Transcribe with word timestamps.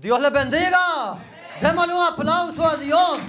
Dios 0.00 0.20
les 0.20 0.32
bendiga. 0.32 1.18
Démosle 1.60 1.92
un 1.92 2.06
aplauso 2.06 2.68
a 2.68 2.76
Dios. 2.76 3.20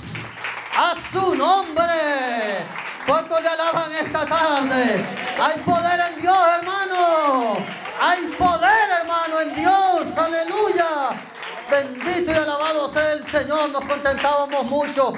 A 0.77 0.93
su 1.11 1.33
nombre. 1.35 2.63
¿Cuántos 3.07 3.41
le 3.41 3.47
alaban 3.47 3.91
esta 3.91 4.23
tarde? 4.23 5.03
Hay 5.41 5.59
poder 5.61 5.99
en 5.99 6.21
Dios, 6.21 6.37
hermano. 6.59 7.57
Hay 7.99 8.27
poder, 8.37 8.89
hermano, 9.01 9.41
en 9.41 9.55
Dios. 9.55 10.15
Aleluya. 10.15 11.09
Bendito 11.71 12.31
y 12.31 12.35
alabado 12.35 12.93
sea 12.93 13.13
el 13.13 13.25
Señor. 13.31 13.71
Nos 13.71 13.83
contentábamos 13.85 14.63
mucho 14.65 15.13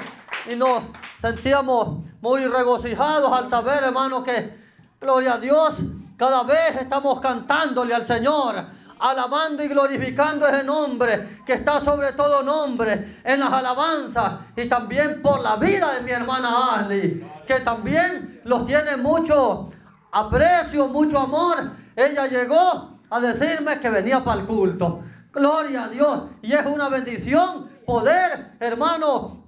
y 0.50 0.56
nos 0.56 0.84
sentíamos 1.20 1.98
muy 2.22 2.46
regocijados 2.46 3.30
al 3.30 3.50
saber, 3.50 3.84
hermano, 3.84 4.24
que, 4.24 4.58
gloria 4.98 5.34
a 5.34 5.38
Dios, 5.38 5.74
cada 6.16 6.44
vez 6.44 6.76
estamos 6.80 7.20
cantándole 7.20 7.94
al 7.94 8.06
Señor 8.06 8.81
alabando 9.02 9.64
y 9.64 9.68
glorificando 9.68 10.46
ese 10.46 10.62
nombre 10.62 11.40
que 11.44 11.54
está 11.54 11.84
sobre 11.84 12.12
todo 12.12 12.42
nombre 12.42 13.20
en 13.24 13.40
las 13.40 13.52
alabanzas 13.52 14.40
y 14.56 14.68
también 14.68 15.20
por 15.20 15.40
la 15.40 15.56
vida 15.56 15.94
de 15.94 16.02
mi 16.02 16.12
hermana 16.12 16.76
Ali, 16.76 17.28
que 17.44 17.60
también 17.60 18.40
los 18.44 18.64
tiene 18.64 18.96
mucho 18.96 19.72
aprecio, 20.12 20.86
mucho 20.86 21.18
amor. 21.18 21.72
Ella 21.96 22.28
llegó 22.28 23.00
a 23.10 23.20
decirme 23.20 23.80
que 23.80 23.90
venía 23.90 24.22
para 24.22 24.40
el 24.40 24.46
culto. 24.46 25.02
Gloria 25.32 25.84
a 25.84 25.88
Dios. 25.88 26.22
Y 26.40 26.52
es 26.52 26.64
una 26.64 26.88
bendición 26.88 27.70
poder, 27.84 28.52
hermano, 28.60 29.44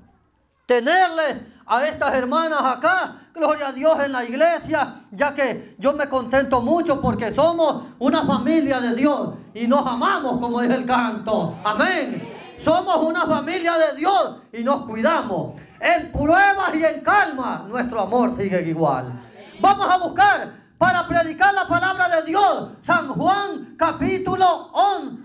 tenerle 0.67 1.54
a 1.67 1.87
estas 1.87 2.15
hermanas 2.15 2.61
acá, 2.63 3.29
gloria 3.35 3.69
a 3.69 3.73
Dios 3.73 3.99
en 4.05 4.13
la 4.13 4.25
iglesia, 4.25 5.03
ya 5.11 5.35
que 5.35 5.75
yo 5.79 5.93
me 5.93 6.09
contento 6.09 6.63
mucho 6.63 7.01
porque 7.01 7.35
somos 7.35 7.85
una 7.99 8.25
familia 8.25 8.81
de 8.81 8.95
Dios 8.95 9.35
y 9.55 9.67
nos 9.67 9.87
amamos 9.87 10.41
como 10.41 10.61
dice 10.61 10.75
el 10.75 10.87
canto. 10.87 11.57
Amén. 11.65 12.33
Somos 12.63 12.97
una 12.99 13.27
familia 13.27 13.75
de 13.75 13.97
Dios 13.97 14.37
y 14.53 14.63
nos 14.63 14.87
cuidamos. 14.87 15.61
En 15.81 16.13
pruebas 16.13 16.75
y 16.75 16.85
en 16.85 17.03
calma, 17.03 17.67
nuestro 17.69 18.01
amor 18.01 18.37
sigue 18.37 18.63
igual. 18.63 19.13
Vamos 19.61 19.87
a 19.91 19.99
buscar 19.99 20.53
para 20.79 21.07
predicar 21.07 21.53
la 21.55 21.67
palabra 21.67 22.09
de 22.09 22.23
Dios. 22.23 22.71
San 22.83 23.09
Juan 23.09 23.75
capítulo 23.77 24.71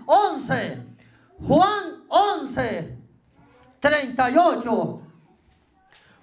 11. 0.06 0.86
Juan 1.46 2.04
11, 2.08 2.98
38. 3.80 5.09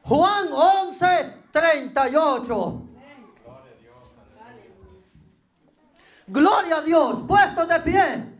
Juan 0.07 0.47
11, 0.53 1.33
38. 1.51 2.81
Gloria 6.27 6.77
a 6.77 6.81
Dios, 6.81 7.23
puesto 7.27 7.65
de 7.65 7.79
pie. 7.81 8.39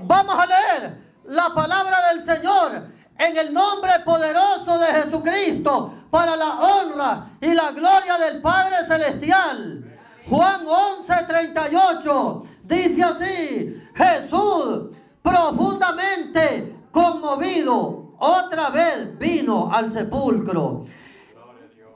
Vamos 0.00 0.38
a 0.38 0.46
leer 0.46 0.98
la 1.24 1.54
palabra 1.54 1.96
del 2.12 2.26
Señor 2.26 2.90
en 3.18 3.36
el 3.36 3.54
nombre 3.54 3.92
poderoso 4.04 4.78
de 4.78 4.86
Jesucristo 4.88 5.94
para 6.10 6.36
la 6.36 6.60
honra 6.60 7.30
y 7.40 7.54
la 7.54 7.72
gloria 7.72 8.18
del 8.18 8.42
Padre 8.42 8.86
Celestial. 8.86 9.98
Juan 10.28 10.66
11, 10.66 11.14
38 11.26 12.42
dice 12.62 13.02
así, 13.02 13.88
Jesús 13.94 14.90
profundamente 15.22 16.76
conmovido 16.90 18.12
otra 18.18 18.68
vez 18.68 19.18
vino 19.18 19.70
al 19.72 19.90
sepulcro 19.92 20.84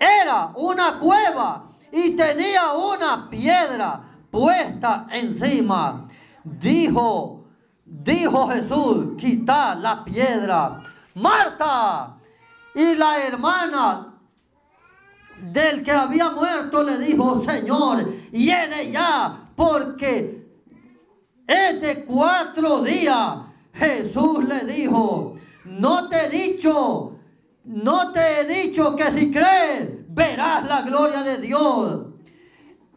era 0.01 0.51
una 0.57 0.99
cueva 0.99 1.73
y 1.93 2.17
tenía 2.17 2.73
una 2.73 3.29
piedra 3.29 4.01
puesta 4.31 5.07
encima. 5.11 6.09
Dijo, 6.43 7.45
dijo 7.85 8.49
Jesús, 8.49 9.17
quita 9.19 9.75
la 9.75 10.03
piedra. 10.03 10.83
Marta 11.15 12.17
y 12.75 12.95
la 12.95 13.19
hermana 13.19 14.15
del 15.43 15.83
que 15.83 15.93
había 15.93 16.31
muerto 16.31 16.83
le 16.83 16.99
dijo, 16.99 17.45
Señor, 17.45 18.07
de 18.31 18.91
ya, 18.91 19.51
porque 19.55 20.49
es 21.47 21.81
de 21.81 22.05
cuatro 22.07 22.81
días. 22.81 23.39
Jesús 23.75 24.45
le 24.49 24.65
dijo, 24.65 25.35
no 25.65 26.09
te 26.09 26.27
he 26.27 26.29
dicho 26.29 27.20
no 27.65 28.13
te 28.13 28.41
he 28.41 28.45
dicho 28.45 28.97
que 28.97 29.11
si 29.13 29.31
crees 29.31 29.91
verás 30.09 30.69
la 30.69 30.83
gloria 30.83 31.23
de 31.23 31.39
Dios. 31.39 32.07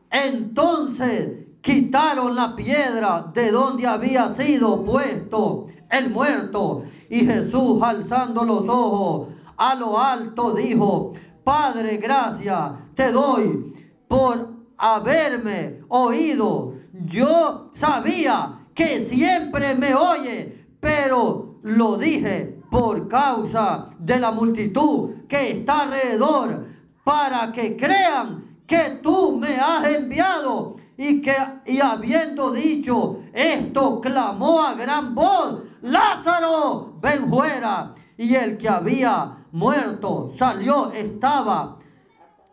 Entonces 0.10 1.48
quitaron 1.62 2.36
la 2.36 2.56
piedra 2.56 3.32
de 3.34 3.52
donde 3.52 3.88
había 3.88 4.36
sido 4.36 4.84
puesto 4.84 5.68
el 5.90 6.10
muerto. 6.10 6.84
Y 7.10 7.26
Jesús 7.26 7.82
alzando 7.82 8.44
los 8.44 8.68
ojos 8.68 9.30
a 9.58 9.76
lo 9.76 10.00
alto 10.00 10.52
dijo, 10.52 11.14
Padre, 11.44 11.98
gracias 11.98 12.72
te 12.96 13.12
doy 13.12 13.74
por 14.08 14.54
haberme 14.78 15.82
oído. 15.90 16.76
Yo 17.06 17.72
sabía 17.76 18.60
que 18.74 19.06
siempre 19.08 19.76
me 19.76 19.94
oye, 19.94 20.68
pero 20.80 21.60
lo 21.64 21.98
dije 21.98 22.53
por 22.74 23.08
causa 23.08 23.92
de 24.00 24.20
la 24.20 24.32
multitud 24.32 25.28
que 25.30 25.52
está 25.52 25.82
alrededor, 25.82 26.66
para 27.04 27.52
que 27.52 27.78
crean 27.78 28.62
que 28.66 29.00
tú 29.04 29.38
me 29.38 29.58
has 29.58 29.88
enviado. 29.88 30.76
Y 30.98 31.22
que 31.22 31.36
y 31.68 31.80
habiendo 31.80 32.50
dicho 32.50 33.20
esto, 33.32 34.02
clamó 34.02 34.64
a 34.64 34.74
gran 34.74 35.14
voz, 35.14 35.62
Lázaro, 35.84 36.96
ven 37.00 37.30
fuera. 37.30 37.94
Y 38.18 38.34
el 38.34 38.58
que 38.58 38.70
había 38.70 39.38
muerto 39.52 40.34
salió, 40.40 40.92
estaba 40.94 41.78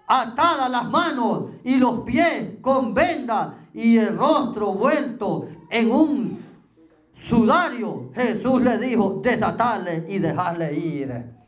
atadas 0.07 0.71
las 0.71 0.85
manos 0.91 1.45
y 1.65 1.77
los 1.77 2.01
pies 2.01 2.59
con 2.61 2.93
vendas 2.93 3.55
y 3.73 3.97
el 3.97 4.19
rostro 4.19 4.75
vuelto 4.75 5.49
en 5.71 5.91
un 5.91 6.50
sudario, 7.29 8.11
Jesús 8.15 8.63
le 8.63 8.79
dijo, 8.79 9.21
desatarle 9.23 10.07
y 10.09 10.19
dejarle 10.19 10.75
ir. 10.75 11.41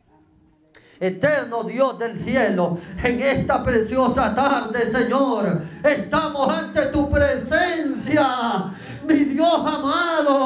Eterno 1.03 1.65
Dios 1.65 1.99
del 1.99 2.21
cielo, 2.25 2.79
en 3.03 3.21
esta 3.21 3.65
preciosa 3.65 4.33
tarde, 4.37 4.93
Señor, 4.93 5.63
estamos 5.83 6.49
ante 6.49 6.87
tu 6.87 7.11
presencia, 7.11 8.73
mi 9.05 9.25
Dios 9.25 9.59
amado, 9.59 10.42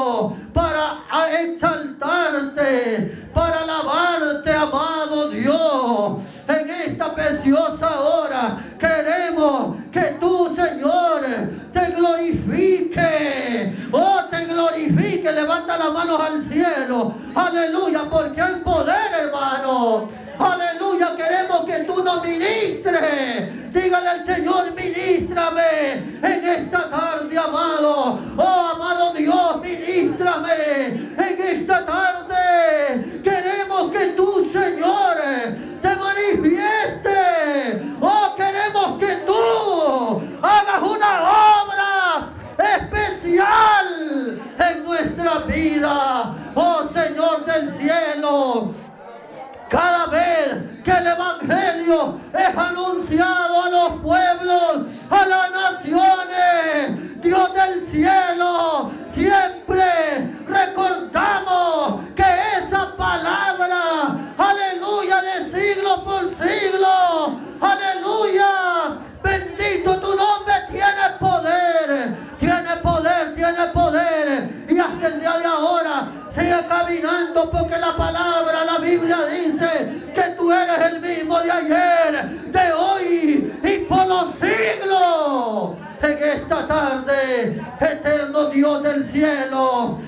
de 81.35 81.51
ayer, 81.51 82.29
de 82.51 82.73
hoy 82.73 83.53
y 83.63 83.85
por 83.85 84.07
los 84.07 84.33
siglos. 84.35 85.75
En 86.01 86.17
esta 86.23 86.67
tarde, 86.67 87.61
eterno 87.79 88.45
Dios 88.45 88.83
del 88.83 89.11
cielo, 89.11 89.99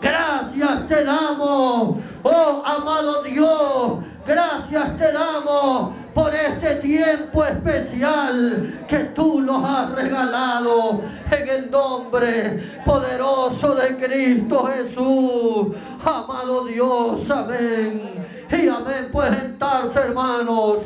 Gracias 0.00 0.86
te 0.86 1.04
damos, 1.04 1.96
oh 2.22 2.62
amado 2.64 3.22
Dios. 3.22 3.98
Gracias 4.26 4.98
te 4.98 5.12
damos 5.12 5.92
por 6.14 6.34
este 6.34 6.76
tiempo 6.76 7.44
especial 7.44 8.84
que 8.86 8.98
tú 9.14 9.40
nos 9.40 9.64
has 9.64 9.92
regalado 9.92 11.00
en 11.30 11.48
el 11.48 11.70
nombre 11.70 12.60
poderoso 12.84 13.74
de 13.74 13.96
Cristo 13.96 14.66
Jesús. 14.66 15.76
Amado 16.04 16.66
Dios, 16.66 17.28
amén. 17.30 18.37
Y 18.50 18.68
amén. 18.68 19.10
Pueden 19.12 19.34
sentarse, 19.34 19.98
hermanos. 19.98 20.78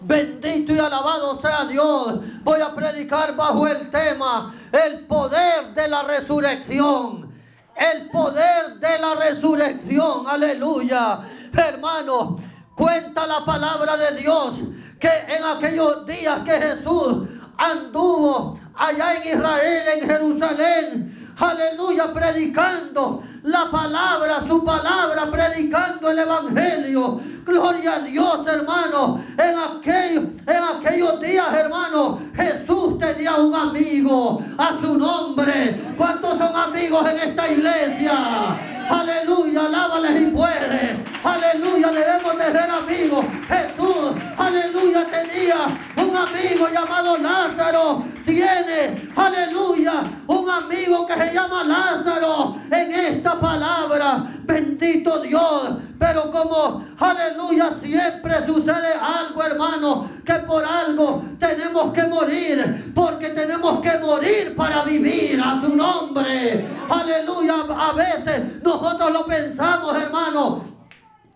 Bendito 0.00 0.74
y 0.74 0.78
alabado 0.78 1.40
sea 1.40 1.64
Dios. 1.64 2.20
Voy 2.42 2.60
a 2.60 2.74
predicar 2.74 3.34
bajo 3.34 3.66
el 3.66 3.88
tema 3.90 4.54
el 4.70 5.06
poder 5.06 5.72
de 5.74 5.88
la 5.88 6.02
resurrección. 6.02 7.32
El 7.74 8.10
poder 8.10 8.78
de 8.80 8.98
la 8.98 9.14
resurrección. 9.14 10.26
Aleluya. 10.26 11.20
Hermanos, 11.52 12.42
cuenta 12.76 13.26
la 13.26 13.44
palabra 13.44 13.96
de 13.96 14.20
Dios 14.20 14.54
que 15.00 15.08
en 15.08 15.42
aquellos 15.42 16.04
días 16.06 16.40
que 16.44 16.52
Jesús 16.52 17.28
anduvo 17.56 18.58
allá 18.74 19.22
en 19.22 19.38
Israel, 19.38 19.82
en 20.00 20.08
Jerusalén, 20.08 21.34
aleluya, 21.38 22.12
predicando 22.12 23.22
la 23.44 23.70
palabra, 23.70 24.42
su 24.48 24.64
palabra, 24.64 25.30
predicando 25.30 26.10
el 26.10 26.18
Evangelio. 26.18 27.20
Gloria 27.44 27.96
a 27.96 28.00
Dios, 28.00 28.46
hermano. 28.46 29.22
En, 29.36 29.58
aquellos, 29.58 30.24
en 30.46 30.62
aquellos 30.78 31.20
días, 31.20 31.52
hermano, 31.52 32.20
Jesús 32.34 32.98
tenía 32.98 33.36
un 33.36 33.54
amigo 33.54 34.42
a 34.56 34.80
su 34.80 34.96
nombre. 34.96 35.78
¿Cuántos 35.96 36.38
son 36.38 36.56
amigos 36.56 37.06
en 37.10 37.18
esta 37.18 37.52
iglesia? 37.52 38.56
Aleluya, 38.88 39.66
alábales 39.66 40.22
y 40.22 40.26
puede. 40.26 41.13
Aleluya, 41.24 41.90
debemos 41.90 42.36
de 42.36 42.44
ser 42.44 42.70
amigos. 42.70 43.24
Jesús, 43.48 44.14
aleluya, 44.36 45.06
tenía 45.06 45.56
un 45.96 46.14
amigo 46.14 46.68
llamado 46.68 47.16
Lázaro. 47.16 48.04
Tiene, 48.26 49.08
aleluya, 49.16 50.02
un 50.26 50.50
amigo 50.50 51.06
que 51.06 51.14
se 51.14 51.32
llama 51.32 51.64
Lázaro. 51.64 52.56
En 52.70 52.92
esta 52.92 53.40
palabra, 53.40 54.26
bendito 54.42 55.20
Dios. 55.20 55.78
Pero 55.98 56.30
como, 56.30 56.84
aleluya, 56.98 57.74
siempre 57.80 58.44
sucede 58.44 58.92
algo, 58.92 59.42
hermano, 59.42 60.10
que 60.26 60.34
por 60.40 60.62
algo 60.62 61.24
tenemos 61.38 61.90
que 61.94 62.02
morir. 62.02 62.92
Porque 62.94 63.30
tenemos 63.30 63.80
que 63.80 63.96
morir 63.98 64.54
para 64.54 64.84
vivir 64.84 65.40
a 65.42 65.58
su 65.58 65.74
nombre. 65.74 66.66
Aleluya, 66.90 67.54
a 67.74 67.92
veces 67.92 68.62
nosotros 68.62 69.10
lo 69.10 69.24
pensamos, 69.24 69.96
hermano 69.96 70.73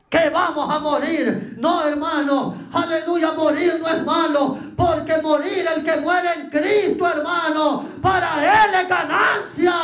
que 0.08 0.30
vamos 0.30 0.74
a 0.74 0.78
morir. 0.78 1.56
No, 1.58 1.86
hermano, 1.86 2.56
aleluya, 2.72 3.32
morir 3.32 3.78
no 3.80 3.88
es 3.88 4.04
malo, 4.04 4.58
porque 4.76 5.18
morir 5.20 5.68
el 5.74 5.84
que 5.84 5.96
muere 5.98 6.32
en 6.34 6.50
Cristo, 6.50 7.06
hermano, 7.06 7.84
para 8.00 8.64
él 8.64 8.74
es 8.74 8.88
ganancia. 8.88 9.74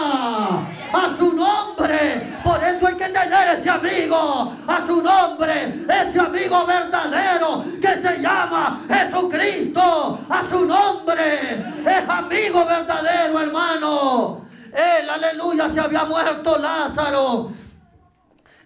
A 0.95 1.17
su 1.19 1.33
nombre. 1.33 2.39
Por 2.45 2.63
eso 2.63 2.87
hay 2.87 2.95
que 2.95 3.07
tener 3.07 3.59
ese 3.59 3.69
amigo, 3.69 4.53
a 4.67 4.87
su 4.87 5.03
nombre, 5.03 5.75
ese 5.89 6.21
amigo 6.21 6.65
verdadero 6.65 7.65
que 7.83 8.01
se 8.01 8.23
llama 8.23 8.81
Jesucristo, 8.89 10.21
a 10.29 10.49
su 10.49 10.65
nombre. 10.65 11.65
Es 11.85 12.09
amigo 12.09 12.65
verdadero, 12.65 13.41
hermano. 13.41 14.43
Él, 14.73 15.11
aleluya, 15.11 15.69
se 15.71 15.81
había 15.81 16.05
muerto 16.05 16.59
Lázaro 16.59 17.51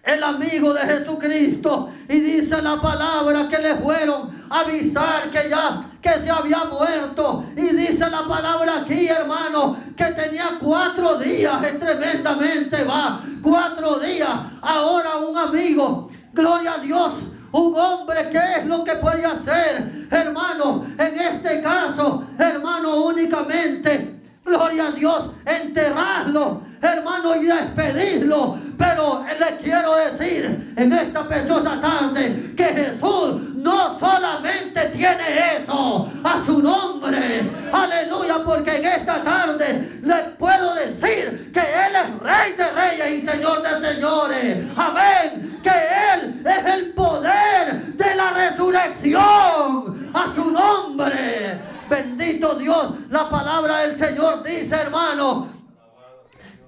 el 0.03 0.23
amigo 0.23 0.73
de 0.73 0.81
Jesucristo. 0.81 1.89
Y 2.07 2.19
dice 2.19 2.61
la 2.61 2.81
palabra 2.81 3.47
que 3.47 3.57
le 3.57 3.75
fueron 3.75 4.29
a 4.49 4.61
avisar 4.61 5.29
que 5.29 5.49
ya, 5.49 5.81
que 6.01 6.09
se 6.09 6.29
había 6.29 6.65
muerto. 6.65 7.43
Y 7.55 7.75
dice 7.75 8.09
la 8.09 8.27
palabra 8.27 8.81
aquí, 8.81 9.07
hermano, 9.07 9.77
que 9.95 10.05
tenía 10.05 10.57
cuatro 10.59 11.17
días, 11.17 11.63
es 11.63 11.79
tremendamente 11.79 12.83
va, 12.83 13.21
cuatro 13.41 13.99
días. 13.99 14.29
Ahora 14.61 15.17
un 15.17 15.37
amigo, 15.37 16.07
gloria 16.33 16.73
a 16.73 16.77
Dios. 16.79 17.13
Un 17.51 17.73
hombre, 17.75 18.29
¿qué 18.29 18.59
es 18.59 18.65
lo 18.67 18.83
que 18.83 18.93
puede 18.97 19.25
hacer, 19.25 20.07
hermano? 20.11 20.85
En 20.99 21.19
este 21.19 21.63
caso, 21.63 22.23
hermano, 22.37 23.05
únicamente, 23.05 24.21
gloria 24.45 24.87
a 24.87 24.91
Dios, 24.91 25.31
enterrarlo 25.47 26.68
hermano, 26.81 27.35
y 27.35 27.45
despedirlo. 27.45 28.57
Pero 28.77 29.25
le 29.39 29.57
quiero 29.57 29.95
decir 29.95 30.73
en 30.75 30.93
esta 30.93 31.27
preciosa 31.27 31.81
tarde 31.81 32.53
que 32.55 32.63
Jesús 32.63 33.55
no 33.55 33.99
solamente 33.99 34.81
tiene 34.95 35.57
eso 35.57 36.09
a 36.23 36.45
su 36.45 36.61
nombre. 36.61 37.49
Aleluya, 37.71 38.39
porque 38.45 38.77
en 38.77 38.85
esta 38.85 39.23
tarde 39.23 39.99
le 40.01 40.15
puedo 40.37 40.75
decir 40.75 41.51
que 41.51 41.59
Él 41.59 41.95
es 41.95 42.19
Rey 42.21 42.53
de 42.53 42.71
Reyes 42.71 43.23
y 43.23 43.27
Señor 43.27 43.61
de 43.61 43.93
Señores. 43.93 44.65
Amén. 44.75 45.59
Que 45.61 45.69
Él 46.13 46.41
es 46.45 46.65
el 46.73 46.91
poder 46.91 47.81
de 47.81 48.15
la 48.15 48.31
resurrección 48.31 50.09
a 50.13 50.33
su 50.33 50.49
nombre. 50.51 51.59
Bendito 51.89 52.55
Dios. 52.55 52.93
La 53.09 53.29
palabra 53.29 53.79
del 53.79 53.97
Señor 53.97 54.43
dice, 54.43 54.75
hermano, 54.75 55.58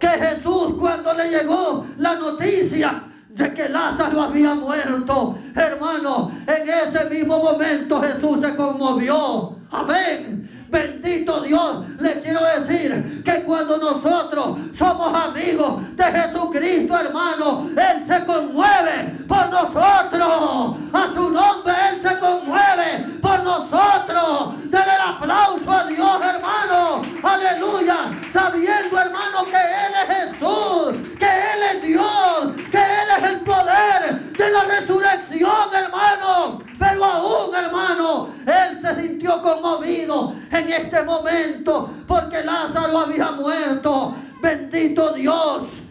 que 0.01 0.07
Jesús 0.07 0.74
cuando 0.80 1.13
le 1.13 1.30
llegó 1.30 1.86
la 1.98 2.15
noticia 2.15 3.03
de 3.30 3.53
que 3.53 3.69
Lázaro 3.69 4.24
había 4.24 4.56
muerto, 4.56 5.38
hermano, 5.56 6.31
en 6.48 6.68
ese 6.68 7.06
mismo 7.09 7.42
momento 7.42 8.01
Jesús 8.01 8.39
se 8.42 8.56
conmovió. 8.56 9.61
Amén. 9.71 10.50
Bendito 10.71 11.41
Dios, 11.41 11.85
le 12.00 12.21
quiero 12.21 12.39
decir 12.45 13.23
que 13.25 13.44
cuando 13.44 13.77
nosotros 13.77 14.59
somos 14.77 15.13
amigos 15.13 15.95
de 15.97 16.03
Jesucristo, 16.03 16.97
hermano, 16.97 17.69
Él 17.71 18.06
se 18.07 18.25
conmueve 18.25 19.13
por 19.27 19.50
nosotros. 19.50 20.77
A 20.94 21.13
su 21.13 21.29
nombre 21.29 21.73
Él 21.89 22.01
se 22.01 22.19
conmueve 22.19 23.06
por 23.21 23.44
nosotros. 23.44 24.56
Denle 24.71 24.95
el 24.95 25.15
aplauso 25.15 25.71
a 25.71 25.83
Dios, 25.88 26.21
hermano. 26.21 27.01
Aleluya. 27.21 28.12
Sabiendo, 28.31 28.97
hermano, 28.97 29.44
que 29.45 29.57
Él 29.57 29.94
es 30.03 30.15
Jesús, 30.15 31.17
que 31.19 31.25
Él 31.25 31.63
es 31.75 31.88
Dios, 31.88 32.56
que 32.71 32.77
Él 32.77 33.09
es 33.17 33.24
el 33.29 33.39
poder 33.41 34.22
de 34.38 34.50
la 34.50 34.63
resurrección, 34.63 35.74
hermano. 35.74 36.60
Pero 36.79 37.05
aún, 37.05 37.55
hermano, 37.55 38.29
Él 38.46 38.79
se 38.81 39.01
sintió 39.01 39.41
conmovido 39.62 40.34
en 40.51 40.70
este 40.70 41.03
momento 41.03 41.89
porque 42.08 42.44
Lázaro 42.44 43.00
había 43.00 43.32
muerto. 43.32 44.15
Bendito 44.41 45.13
Dios. 45.13 45.84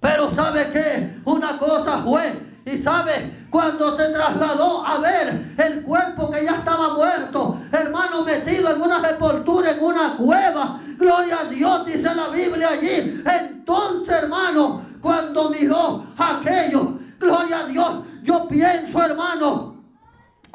Pero 0.00 0.34
¿sabe 0.34 0.70
qué? 0.72 1.20
Una 1.24 1.56
cosa 1.56 2.02
fue 2.02 2.54
y 2.66 2.78
sabe, 2.78 3.46
cuando 3.50 3.94
se 3.96 4.08
trasladó 4.08 4.84
a 4.86 4.98
ver 4.98 5.54
el 5.58 5.82
cuerpo 5.82 6.30
que 6.30 6.44
ya 6.44 6.56
estaba 6.56 6.94
muerto, 6.94 7.60
hermano, 7.70 8.24
metido 8.24 8.74
en 8.74 8.80
una 8.80 9.02
sepultura, 9.02 9.72
en 9.72 9.84
una 9.84 10.16
cueva, 10.16 10.80
gloria 10.96 11.40
a 11.40 11.44
Dios, 11.44 11.84
dice 11.84 12.14
la 12.14 12.28
Biblia 12.28 12.70
allí. 12.70 13.22
Entonces, 13.26 14.14
hermano, 14.14 14.82
cuando 15.02 15.50
miró 15.50 16.06
aquello, 16.16 16.98
gloria 17.20 17.60
a 17.60 17.66
Dios, 17.66 17.98
yo 18.22 18.48
pienso, 18.48 19.02
hermano, 19.02 19.74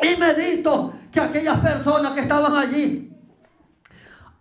y 0.02 0.16
medito 0.16 0.94
que 1.12 1.20
aquellas 1.20 1.60
personas 1.60 2.14
que 2.14 2.22
estaban 2.22 2.56
allí, 2.56 3.12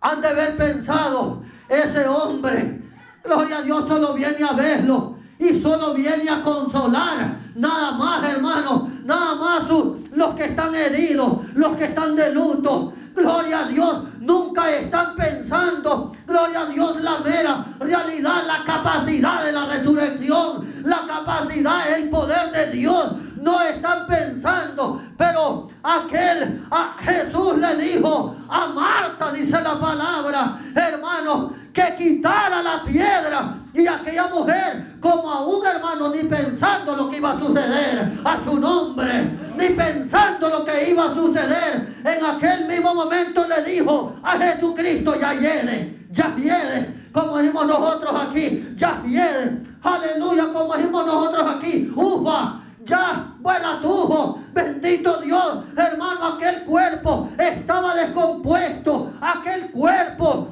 han 0.01 0.21
de 0.21 0.27
haber 0.27 0.57
pensado, 0.57 1.43
ese 1.67 2.07
hombre, 2.07 2.81
gloria 3.23 3.57
a 3.57 3.61
Dios, 3.61 3.85
solo 3.87 4.13
viene 4.13 4.43
a 4.43 4.53
verlo 4.53 5.17
y 5.37 5.61
solo 5.61 5.93
viene 5.93 6.29
a 6.29 6.41
consolar. 6.41 7.37
Nada 7.55 7.91
más, 7.91 8.23
hermano, 8.23 8.89
nada 9.03 9.35
más 9.35 9.63
los 10.11 10.35
que 10.35 10.45
están 10.45 10.73
heridos, 10.75 11.53
los 11.53 11.75
que 11.77 11.85
están 11.85 12.15
de 12.15 12.33
luto. 12.33 12.93
Gloria 13.15 13.65
a 13.65 13.67
Dios, 13.67 14.03
nunca 14.19 14.71
están 14.71 15.15
pensando, 15.15 16.13
gloria 16.25 16.61
a 16.61 16.65
Dios, 16.67 17.01
la 17.01 17.19
mera 17.19 17.65
realidad, 17.79 18.43
la 18.47 18.63
capacidad 18.63 19.43
de 19.43 19.51
la 19.51 19.65
resurrección, 19.65 20.65
la 20.85 21.05
capacidad, 21.05 21.91
el 21.91 22.09
poder 22.09 22.51
de 22.51 22.71
Dios 22.71 23.15
no 23.41 23.61
están 23.61 24.07
pensando. 24.07 25.01
Pero 25.17 25.67
aquel, 25.83 26.65
a 26.71 26.95
Jesús 26.99 27.57
le 27.57 27.75
dijo 27.75 28.35
a 28.47 28.67
Marta, 28.67 29.31
dice 29.31 29.61
la 29.61 29.79
palabra, 29.79 30.59
hermano, 30.75 31.53
que 31.73 31.95
quitara 31.97 32.61
la 32.61 32.83
piedra. 32.83 33.55
Y 33.73 33.85
aquella 33.85 34.27
mujer, 34.27 34.97
como 34.99 35.31
a 35.31 35.45
un 35.45 35.65
hermano, 35.65 36.09
ni 36.09 36.23
pensando 36.23 36.95
lo 36.95 37.09
que 37.09 37.17
iba 37.17 37.31
a 37.31 37.39
suceder 37.39 38.11
a 38.23 38.43
su 38.43 38.59
nombre, 38.59 39.37
ni 39.55 39.69
pensando 39.69 40.49
lo 40.49 40.65
que 40.65 40.89
iba 40.89 41.11
a 41.11 41.13
suceder, 41.13 42.01
en 42.03 42.25
aquel 42.25 42.67
mismo 42.67 42.95
momento 42.95 43.45
le 43.47 43.61
dijo 43.63 44.15
a 44.23 44.37
Jesucristo, 44.37 45.15
ya 45.19 45.33
viene, 45.33 46.07
ya 46.11 46.29
viene 46.29 46.99
como 47.11 47.37
decimos 47.37 47.65
nosotros 47.65 48.13
aquí, 48.21 48.73
ya 48.75 49.01
viene, 49.03 49.63
aleluya, 49.81 50.53
como 50.53 50.75
decimos 50.75 51.05
nosotros 51.05 51.55
aquí, 51.55 51.91
uva, 51.95 52.61
ya 52.89 53.79
tuvo, 53.81 54.39
bendito 54.51 55.21
Dios, 55.21 55.65
hermano, 55.77 56.35
aquel 56.35 56.63
cuerpo 56.65 57.29
estaba 57.37 57.95
descompuesto, 57.95 59.13
aquel 59.21 59.71
cuerpo 59.71 60.47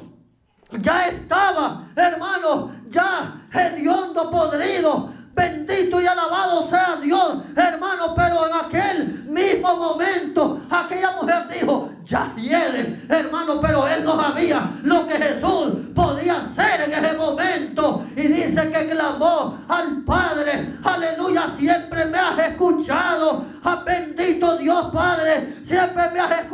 ya 0.82 1.08
estaba, 1.08 1.84
hermano, 1.96 2.72
ya 2.90 3.42
hediondo, 3.52 4.30
podrido, 4.30 5.12
Bendito 5.38 6.02
y 6.02 6.08
alabado 6.08 6.68
sea 6.68 6.98
Dios, 7.00 7.44
hermano. 7.56 8.16
Pero 8.16 8.48
en 8.48 8.54
aquel 8.56 9.26
mismo 9.26 9.76
momento, 9.76 10.62
aquella 10.68 11.12
mujer 11.12 11.48
dijo, 11.48 11.92
ya 12.04 12.34
viene, 12.36 13.04
hermano, 13.08 13.62
pero 13.62 13.88
él 13.88 14.04
no 14.04 14.20
sabía 14.20 14.68
lo 14.82 15.06
que 15.06 15.14
Jesús 15.14 15.74
podía 15.94 16.38
hacer 16.38 16.90
en 16.90 17.06
ese 17.06 17.14
momento. 17.16 18.04
Y 18.16 18.22
dice 18.22 18.68
que 18.72 18.90
clamó 18.90 19.60
al 19.68 20.04
Padre, 20.04 20.74
aleluya, 20.84 21.52
siempre 21.56 22.06
me 22.06 22.18
has 22.18 22.40
escuchado. 22.40 23.46
Ah, 23.64 23.84
bendito 23.86 24.58
Dios 24.58 24.88
Padre, 24.92 25.54
siempre 25.66 25.97
me 26.14 26.20
has 26.20 26.48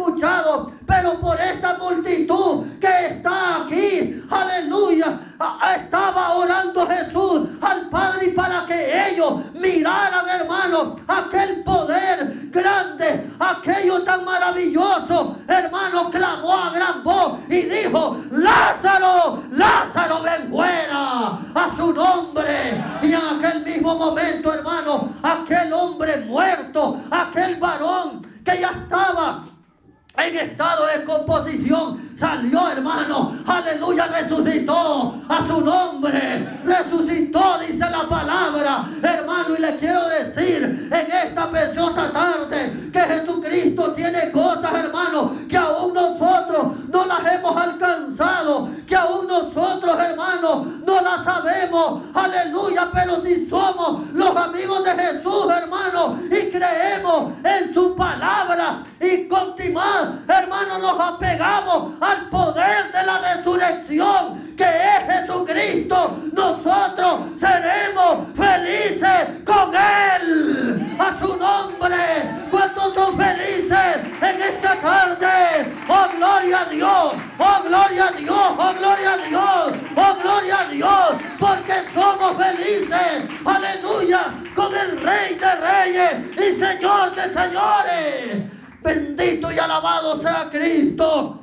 nos 60.84 61.00
apegamos 61.00 61.94
al 62.02 62.28
poder 62.28 62.92
de 62.92 63.04
la 63.06 63.18
resurrección 63.20 64.54
que 64.58 64.66
es 64.66 65.14
Jesucristo, 65.14 66.18
nosotros 66.34 67.22
seremos 67.40 68.28
felices 68.36 69.44
con 69.46 69.72
Él. 69.74 70.96
A 71.00 71.18
su 71.18 71.36
nombre, 71.38 72.30
cuando 72.52 72.94
son 72.94 73.18
felices 73.18 73.98
en 74.22 74.42
esta 74.42 74.76
tarde. 74.76 75.74
Oh, 75.88 76.08
gloria 76.18 76.62
a 76.62 76.66
Dios, 76.66 77.14
oh, 77.40 77.64
gloria 77.64 78.08
a 78.08 78.12
Dios, 78.12 78.52
oh, 78.58 78.74
gloria 78.78 79.14
a 79.14 79.18
Dios, 79.18 79.74
oh, 79.96 80.16
gloria 80.22 80.60
a 80.60 80.66
Dios, 80.66 81.16
porque 81.40 81.74
somos 81.94 82.38
felices. 82.38 83.30
Aleluya, 83.44 84.34
con 84.54 84.76
el 84.76 85.02
Rey 85.02 85.36
de 85.36 85.56
Reyes 85.56 86.38
y 86.38 86.60
Señor 86.60 87.16
de 87.16 87.34
Señores. 87.34 88.53
Bendito 88.84 89.52
y 89.52 89.58
alabado 89.58 90.22
sea 90.22 90.50
Cristo. 90.50 91.40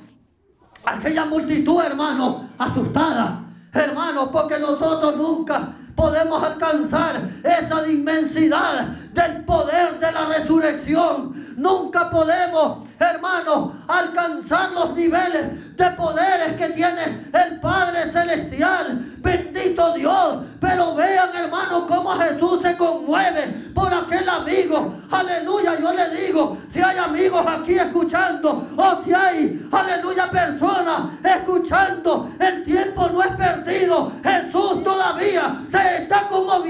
Aquella 0.84 1.24
multitud, 1.24 1.82
hermano, 1.82 2.50
asustada. 2.58 3.44
Hermano, 3.72 4.30
porque 4.30 4.58
nosotros 4.58 5.16
nunca 5.16 5.74
podemos 6.00 6.42
alcanzar 6.42 7.28
esa 7.44 7.86
inmensidad 7.86 8.86
del 9.12 9.44
poder 9.44 9.98
de 9.98 10.10
la 10.10 10.24
resurrección. 10.24 11.54
Nunca 11.58 12.08
podemos, 12.08 12.88
hermano, 12.98 13.74
alcanzar 13.86 14.72
los 14.72 14.94
niveles 14.94 15.76
de 15.76 15.90
poderes 15.90 16.56
que 16.56 16.70
tiene 16.70 17.26
el 17.34 17.60
Padre 17.60 18.10
Celestial. 18.10 18.98
Bendito 19.18 19.92
Dios. 19.92 20.44
Pero 20.58 20.94
vean, 20.94 21.34
hermano, 21.34 21.86
cómo 21.86 22.10
Jesús 22.16 22.60
se 22.62 22.76
conmueve 22.76 23.48
por 23.74 23.92
aquel 23.92 24.28
amigo. 24.28 24.94
Aleluya, 25.10 25.78
yo 25.78 25.92
le 25.92 26.10
digo, 26.10 26.58
si 26.72 26.80
hay 26.80 26.98
amigos 26.98 27.44
aquí 27.46 27.78
escuchando, 27.78 28.68
o 28.76 29.04
si 29.04 29.12
hay, 29.12 29.68
aleluya, 29.72 30.30
personas 30.30 31.12
escuchando, 31.24 32.30
el 32.38 32.64
tiempo 32.64 33.08
no 33.08 33.22
es 33.22 33.32
perdido. 33.36 34.12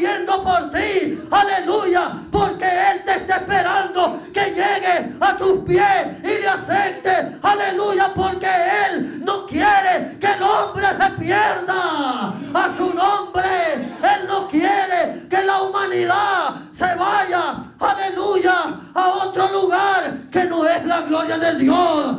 Por 0.01 0.71
ti. 0.71 1.21
Aleluya, 1.31 2.13
porque 2.33 2.65
Él 2.65 3.05
te 3.05 3.17
está 3.17 3.37
esperando 3.37 4.19
que 4.33 4.45
llegue 4.47 5.13
a 5.21 5.37
tus 5.37 5.65
pies 5.65 6.07
y 6.25 6.41
le 6.41 6.49
acepte. 6.49 7.37
Aleluya, 7.43 8.11
porque 8.15 8.49
Él 8.87 9.23
no 9.23 9.45
quiere 9.45 10.17
que 10.19 10.27
el 10.27 10.43
hombre 10.43 10.87
se 10.99 11.11
pierda 11.23 12.29
a 12.55 12.71
su 12.75 12.95
nombre. 12.95 13.75
Él 13.75 14.27
no 14.27 14.49
quiere 14.49 15.27
que 15.29 15.43
la 15.43 15.63
humanidad 15.63 16.55
se 16.75 16.95
vaya, 16.95 17.63
aleluya, 17.79 18.81
a 18.95 19.09
otro 19.09 19.49
lugar 19.49 20.15
que 20.33 20.45
no 20.45 20.67
es 20.67 20.83
la 20.87 21.03
gloria 21.03 21.37
de 21.37 21.55
Dios. 21.57 22.17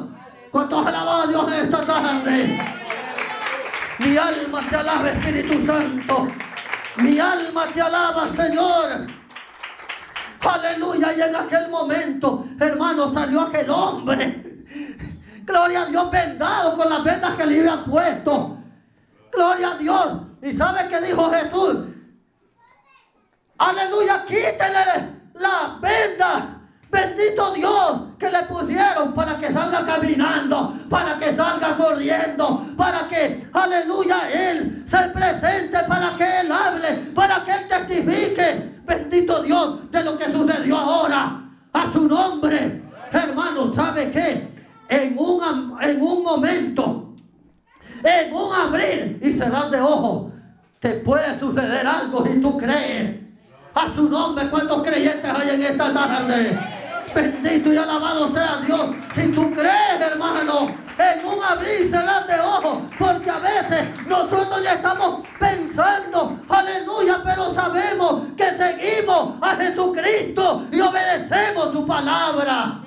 ¿Cuántos 0.52 0.86
alabados 0.86 1.26
a 1.26 1.28
Dios 1.30 1.52
en 1.52 1.66
esta 1.66 1.82
tarde? 1.82 2.66
Mi 3.98 4.18
alma 4.18 4.62
te 4.70 4.76
alaba, 4.76 5.10
Espíritu 5.10 5.66
Santo. 5.66 6.28
Mi 6.98 7.20
alma 7.20 7.68
te 7.74 7.82
alaba, 7.82 8.30
Señor. 8.36 9.08
Aleluya. 10.42 11.14
Y 11.14 11.22
en 11.22 11.36
aquel 11.36 11.70
momento, 11.70 12.46
hermano, 12.60 13.14
salió 13.14 13.42
aquel 13.42 13.70
hombre. 13.70 14.64
Gloria 15.44 15.84
a 15.84 15.86
Dios, 15.86 16.12
vendado 16.12 16.76
con 16.76 16.90
las 16.90 17.04
vendas 17.04 17.38
que 17.38 17.46
le 17.46 17.60
habían 17.60 17.86
puesto. 17.86 18.58
Gloria 19.32 19.72
a 19.72 19.76
Dios. 19.76 20.22
¿Y 20.42 20.54
sabe 20.54 20.88
qué 20.88 21.02
dijo 21.02 21.30
Jesús? 21.32 21.88
Aleluya, 23.58 24.24
quítele 24.26 25.22
la 25.36 25.78
venda 25.80 26.61
Bendito 26.92 27.54
Dios 27.54 28.02
que 28.20 28.30
le 28.30 28.44
pusieron 28.44 29.14
para 29.14 29.40
que 29.40 29.54
salga 29.54 29.86
caminando, 29.86 30.78
para 30.90 31.18
que 31.18 31.34
salga 31.34 31.78
corriendo, 31.78 32.66
para 32.76 33.08
que, 33.08 33.48
aleluya, 33.54 34.30
Él 34.30 34.86
se 34.90 34.98
presente, 35.10 35.78
para 35.88 36.18
que 36.18 36.42
Él 36.42 36.52
hable, 36.52 36.94
para 37.16 37.42
que 37.44 37.52
Él 37.52 37.68
testifique. 37.70 38.82
Bendito 38.86 39.42
Dios 39.42 39.90
de 39.90 40.04
lo 40.04 40.18
que 40.18 40.32
sucedió 40.34 40.78
ahora. 40.78 41.38
A 41.72 41.90
su 41.94 42.06
nombre, 42.06 42.84
hermano, 43.14 43.74
¿sabe 43.74 44.12
qué? 44.12 44.52
En 44.90 45.18
un, 45.18 45.80
en 45.82 46.02
un 46.02 46.24
momento, 46.24 47.16
en 48.04 48.34
un 48.34 48.54
abrir 48.54 49.18
y 49.24 49.32
cerrar 49.32 49.70
de 49.70 49.80
ojos, 49.80 50.34
te 50.82 50.96
puede 50.96 51.40
suceder 51.40 51.88
algo 51.88 52.26
si 52.26 52.42
tú 52.42 52.58
crees. 52.58 53.22
A 53.74 53.90
su 53.96 54.10
nombre, 54.10 54.50
¿cuántos 54.50 54.84
creyentes 54.84 55.32
hay 55.34 55.50
en 55.52 55.64
esta 55.64 55.94
tarde? 55.94 56.81
Bendito 57.14 57.74
y 57.74 57.78
alabado 57.78 58.34
sea 58.34 58.62
Dios. 58.66 58.96
Si 59.16 59.32
tú 59.32 59.52
crees, 59.52 60.00
hermano, 60.00 60.74
en 60.98 61.26
un 61.26 61.44
abrir 61.44 61.88
y 61.88 61.90
cerrar 61.90 62.26
de 62.28 62.40
ojos, 62.40 62.84
porque 62.98 63.30
a 63.30 63.40
veces 63.40 63.88
nosotros 64.08 64.62
ya 64.64 64.74
estamos 64.74 65.28
pensando, 65.40 66.40
aleluya, 66.48 67.22
pero 67.24 67.54
sabemos 67.54 68.24
que 68.38 68.58
seguimos 68.58 69.36
a 69.42 69.56
Jesucristo 69.56 70.66
y 70.72 70.80
obedecemos 70.80 71.74
su 71.74 71.86
palabra. 71.86 72.82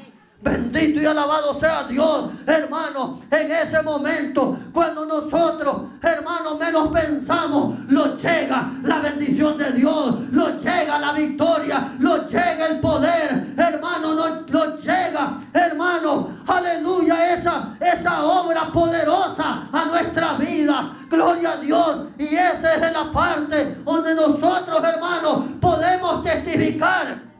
Bendito 0.45 1.01
y 1.01 1.07
alabado 1.07 1.59
sea 1.59 1.85
Dios, 1.85 2.31
hermano. 2.47 3.19
En 3.31 3.51
ese 3.51 3.83
momento, 3.83 4.55
cuando 4.75 5.07
nosotros, 5.07 5.85
hermano, 6.03 6.59
menos 6.59 6.89
pensamos, 6.89 7.79
lo 7.89 8.15
llega 8.15 8.71
la 8.83 8.99
bendición 8.99 9.57
de 9.57 9.73
Dios, 9.73 10.21
lo 10.33 10.59
llega 10.59 10.99
la 10.99 11.15
victoria, 11.15 11.95
lo 11.99 12.27
llega 12.27 12.67
el 12.67 12.81
poder, 12.81 13.55
hermano, 13.57 14.13
lo, 14.13 14.77
llega, 14.77 15.39
hermano, 15.55 16.29
aleluya, 16.47 17.37
esa, 17.37 17.77
esa 17.81 18.23
obra 18.23 18.71
poderosa 18.71 19.67
a 19.73 19.85
nuestra 19.87 20.35
vida. 20.35 20.93
Gloria 21.09 21.53
a 21.53 21.57
Dios. 21.57 22.09
Y 22.19 22.35
esa 22.35 22.75
es 22.75 22.93
la 22.93 23.11
parte 23.11 23.77
donde 23.83 24.15
nosotros, 24.15 24.85
hermanos, 24.85 25.45
podemos 25.59 26.23
testificar 26.23 27.34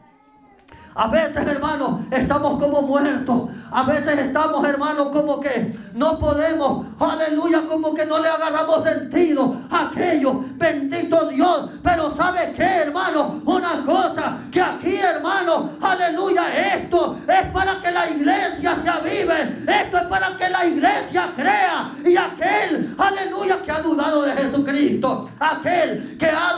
A 0.97 1.07
veces, 1.09 1.45
hermanos, 1.45 2.01
estamos 2.09 2.57
como 2.57 2.81
muertos. 2.81 3.49
A 3.69 3.83
veces 3.83 4.17
estamos, 4.17 4.65
hermanos, 4.65 5.09
como 5.11 5.41
que 5.41 5.75
no 5.93 6.17
podemos, 6.17 6.85
aleluya, 6.97 7.63
como 7.67 7.93
que 7.93 8.05
no 8.05 8.19
le 8.19 8.29
agarramos 8.29 8.81
sentido 8.83 9.57
a 9.69 9.87
aquello. 9.87 10.39
Bendito 10.55 11.27
Dios. 11.27 11.69
Pero 11.83 12.15
¿sabe 12.15 12.53
qué, 12.55 12.63
hermano? 12.63 13.41
Una 13.45 13.83
cosa 13.85 14.37
que 14.49 14.61
aquí, 14.61 14.95
hermano, 14.95 15.71
aleluya, 15.81 16.75
esto 16.75 17.17
es 17.27 17.51
para 17.51 17.81
que 17.81 17.91
la 17.91 18.09
iglesia 18.09 18.77
se 18.81 18.89
avive. 18.89 19.65
Esto 19.67 19.97
es 19.97 20.03
para 20.03 20.37
que 20.37 20.49
la 20.49 20.65
iglesia 20.65 21.33
crea. 21.35 21.91
Y 22.05 22.15
aquel, 22.15 22.95
aleluya, 22.97 23.61
que 23.61 23.71
ha 23.71 23.81
dudado 23.81 24.21
de 24.21 24.31
Jesucristo. 24.31 25.25
Aquel 25.41 26.17
que 26.17 26.27
ha 26.27 26.53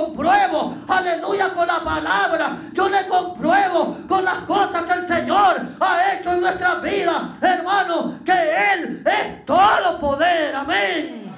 compruebo, 0.00 0.74
aleluya, 0.88 1.50
con 1.50 1.66
la 1.66 1.82
palabra. 1.84 2.56
Yo 2.72 2.88
le 2.88 3.06
compruebo 3.06 3.98
con 4.08 4.24
las 4.24 4.38
cosas 4.40 4.82
que 4.84 4.92
el 4.92 5.06
Señor 5.06 5.60
ha 5.80 6.12
hecho 6.12 6.32
en 6.32 6.40
nuestra 6.40 6.76
vida, 6.76 7.30
hermano, 7.40 8.14
que 8.24 8.32
Él 8.72 9.02
es 9.06 9.44
todo 9.44 9.98
poder. 9.98 10.54
Amén. 10.54 11.32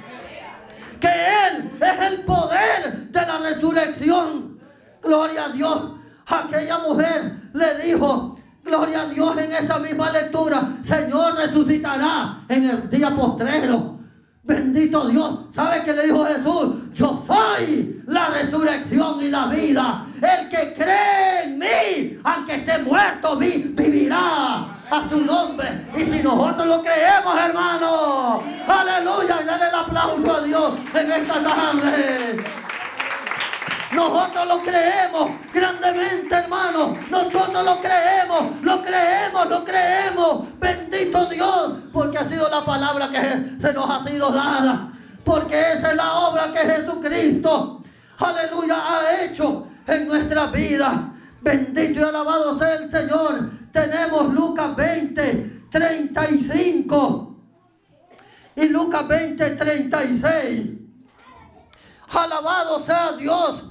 Que 1.01 1.09
Él 1.09 1.71
es 1.81 2.01
el 2.01 2.25
poder 2.25 2.97
de 3.09 3.21
la 3.21 3.39
resurrección. 3.39 4.61
Gloria 5.03 5.47
a 5.47 5.49
Dios. 5.49 5.93
Aquella 6.27 6.79
mujer 6.79 7.33
le 7.53 7.75
dijo, 7.79 8.37
Gloria 8.65 9.03
a 9.03 9.07
Dios 9.07 9.37
en 9.39 9.53
esa 9.53 9.79
misma 9.81 10.11
lectura. 10.11 10.69
Señor 10.87 11.35
resucitará 11.35 12.45
en 12.49 12.65
el 12.65 12.89
día 12.89 13.11
postrero. 13.11 14.02
Bendito 14.45 15.07
Dios. 15.09 15.39
¿Sabe 15.55 15.85
qué 15.85 15.93
le 15.93 16.07
dijo 16.07 16.27
Jesús? 16.27 16.93
Yo 16.95 17.25
soy 17.27 18.03
la 18.07 18.27
resurrección 18.27 19.21
y 19.21 19.29
la 19.31 19.47
vida. 19.47 20.05
El 20.21 20.49
que 20.49 20.75
cree 20.75 21.45
en 21.45 21.59
mí, 21.59 22.19
aunque 22.25 22.57
esté 22.57 22.79
muerto, 22.79 23.37
vivirá 23.37 24.67
a 24.91 25.09
su 25.09 25.21
nombre. 25.21 25.87
Y 25.97 26.05
si 26.05 26.23
nosotros 26.23 26.67
lo 26.67 26.83
creemos, 26.83 27.39
hermano, 27.39 28.43
aleluya, 28.67 29.43
y 29.43 29.45
dale 29.45 29.69
el 29.69 29.75
aplauso 29.75 30.37
a 30.37 30.43
Dios 30.43 30.73
en 30.93 31.13
esta 31.13 31.43
tarde. 31.43 32.37
Nosotros 33.95 34.49
lo 34.49 34.63
creemos 34.63 35.31
grandemente, 35.53 36.35
hermano. 36.35 36.97
Nosotros 37.11 37.65
lo 37.65 37.81
creemos, 37.81 38.61
lo 38.63 38.83
creemos, 38.83 39.49
lo 39.49 39.65
creemos. 39.65 40.59
Bendito 40.59 41.27
Dios, 41.27 41.75
ha 42.23 42.29
sido 42.29 42.49
la 42.49 42.65
palabra 42.65 43.11
que 43.11 43.21
se 43.61 43.73
nos 43.73 43.91
ha 43.91 44.05
sido 44.05 44.31
dada. 44.31 44.93
Porque 45.25 45.73
esa 45.73 45.91
es 45.91 45.97
la 45.97 46.15
obra 46.15 46.51
que 46.51 46.59
Jesucristo, 46.59 47.83
aleluya, 48.19 48.77
ha 48.77 49.23
hecho 49.23 49.67
en 49.87 50.09
nuestra 50.09 50.47
vida. 50.47 51.13
Bendito 51.41 52.01
y 52.01 52.03
alabado 52.03 52.59
sea 52.59 52.75
el 52.75 52.91
Señor. 52.91 53.51
Tenemos 53.73 54.33
Lucas 54.33 54.75
20, 54.77 55.67
35. 55.71 57.37
Y 58.57 58.69
Lucas 58.69 59.09
20, 59.09 59.51
36. 59.51 60.71
Alabado 62.13 62.85
sea 62.85 63.13
Dios. 63.13 63.65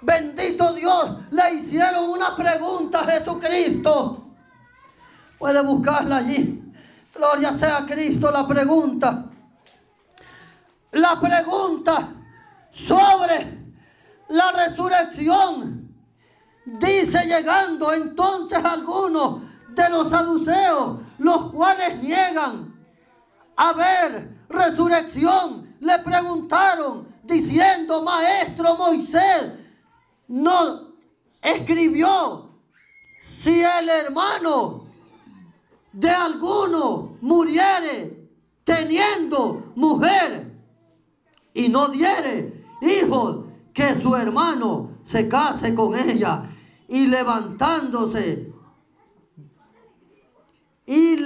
Bendito 0.00 0.72
Dios, 0.72 1.16
le 1.30 1.54
hicieron 1.54 2.10
una 2.10 2.34
pregunta 2.34 3.00
a 3.00 3.04
Jesucristo. 3.04 4.32
Puede 5.38 5.62
buscarla 5.62 6.16
allí. 6.16 6.61
Gloria 7.14 7.58
sea 7.58 7.78
a 7.78 7.86
Cristo 7.86 8.30
la 8.30 8.46
pregunta. 8.46 9.26
La 10.92 11.20
pregunta 11.20 12.08
sobre 12.70 13.58
la 14.28 14.52
resurrección. 14.52 15.94
Dice 16.64 17.24
llegando 17.26 17.92
entonces 17.92 18.64
algunos 18.64 19.42
de 19.68 19.90
los 19.90 20.10
saduceos, 20.10 21.00
los 21.18 21.50
cuales 21.50 21.98
niegan 22.00 22.74
a 23.56 23.72
ver 23.72 24.30
resurrección, 24.48 25.76
le 25.80 25.98
preguntaron 25.98 27.08
diciendo, 27.22 28.02
maestro 28.02 28.76
Moisés, 28.76 29.52
no 30.28 30.92
escribió 31.42 32.50
si 33.40 33.62
el 33.62 33.88
hermano 33.88 34.81
de 35.92 36.10
alguno 36.10 37.16
muriere 37.20 38.28
teniendo 38.64 39.72
mujer 39.74 40.52
y 41.54 41.68
no 41.68 41.88
diere 41.88 42.64
hijos, 42.80 43.46
que 43.72 44.00
su 44.00 44.14
hermano 44.16 44.98
se 45.04 45.28
case 45.28 45.74
con 45.74 45.94
ella 45.94 46.44
y 46.88 47.06
levantándose 47.06 48.52
y, 50.86 51.16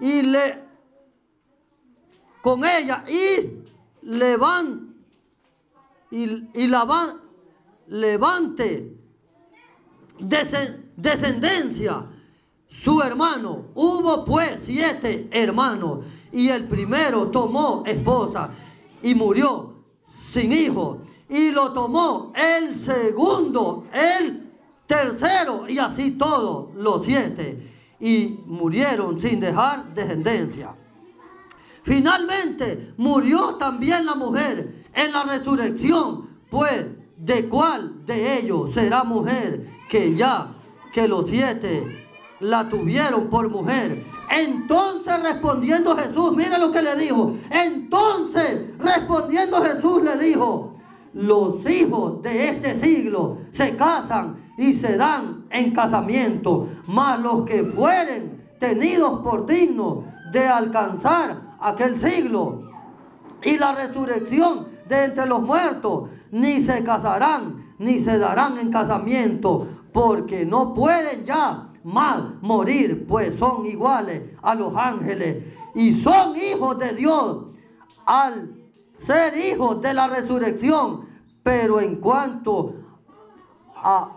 y 0.00 0.22
le 0.22 0.62
con 2.42 2.64
ella 2.64 3.04
y 3.08 3.62
levan 4.02 4.94
y, 6.10 6.48
y 6.54 6.66
la 6.66 6.84
van 6.84 7.20
levante 7.86 8.96
descendencia 10.96 12.06
su 12.72 13.00
hermano. 13.02 13.66
Hubo 13.74 14.24
pues 14.24 14.58
siete 14.64 15.28
hermanos 15.30 16.04
y 16.32 16.48
el 16.48 16.66
primero 16.68 17.28
tomó 17.28 17.82
esposa 17.86 18.50
y 19.02 19.14
murió 19.14 19.74
sin 20.32 20.52
hijo. 20.52 21.02
Y 21.28 21.50
lo 21.50 21.72
tomó 21.72 22.32
el 22.34 22.74
segundo, 22.74 23.86
el 23.92 24.50
tercero 24.86 25.66
y 25.68 25.78
así 25.78 26.12
todos 26.18 26.74
los 26.74 27.06
siete. 27.06 27.70
Y 28.00 28.40
murieron 28.46 29.20
sin 29.20 29.40
dejar 29.40 29.94
descendencia. 29.94 30.74
Finalmente 31.84 32.94
murió 32.96 33.54
también 33.54 34.06
la 34.06 34.14
mujer 34.14 34.84
en 34.94 35.12
la 35.12 35.22
resurrección, 35.24 36.28
pues 36.50 36.86
¿De 37.22 37.48
cuál 37.48 38.04
de 38.04 38.40
ellos 38.40 38.74
será 38.74 39.04
mujer 39.04 39.64
que 39.88 40.16
ya 40.16 40.56
que 40.92 41.06
los 41.06 41.30
siete 41.30 42.01
la 42.42 42.68
tuvieron 42.68 43.28
por 43.28 43.48
mujer? 43.48 44.02
Entonces 44.30 45.22
respondiendo 45.22 45.96
Jesús, 45.96 46.36
mira 46.36 46.58
lo 46.58 46.70
que 46.70 46.82
le 46.82 46.96
dijo. 46.96 47.34
Entonces 47.50 48.76
respondiendo 48.78 49.62
Jesús 49.62 50.02
le 50.02 50.18
dijo, 50.18 50.74
los 51.14 51.64
hijos 51.70 52.22
de 52.22 52.48
este 52.48 52.80
siglo 52.80 53.38
se 53.52 53.76
casan 53.76 54.36
y 54.58 54.74
se 54.74 54.96
dan 54.96 55.44
en 55.50 55.72
casamiento, 55.72 56.68
mas 56.88 57.20
los 57.20 57.44
que 57.44 57.64
fueren 57.64 58.42
tenidos 58.58 59.20
por 59.20 59.46
dignos 59.46 60.04
de 60.32 60.46
alcanzar 60.48 61.56
aquel 61.60 62.00
siglo 62.00 62.62
y 63.42 63.58
la 63.58 63.72
resurrección 63.72 64.68
de 64.88 65.04
entre 65.04 65.26
los 65.26 65.42
muertos, 65.42 66.10
ni 66.30 66.62
se 66.62 66.82
casarán, 66.84 67.74
ni 67.78 68.04
se 68.04 68.18
darán 68.18 68.58
en 68.58 68.70
casamiento, 68.70 69.66
porque 69.92 70.46
no 70.46 70.74
pueden 70.74 71.24
ya 71.24 71.71
más 71.84 72.40
morir, 72.40 73.06
pues 73.08 73.38
son 73.38 73.66
iguales 73.66 74.30
a 74.42 74.54
los 74.54 74.74
ángeles 74.76 75.44
y 75.74 76.02
son 76.02 76.36
hijos 76.36 76.78
de 76.78 76.94
Dios 76.94 77.46
al 78.06 78.54
ser 79.06 79.36
hijos 79.36 79.80
de 79.82 79.94
la 79.94 80.06
resurrección. 80.08 81.08
Pero 81.42 81.80
en 81.80 81.96
cuanto 81.96 82.74
a, 83.76 84.12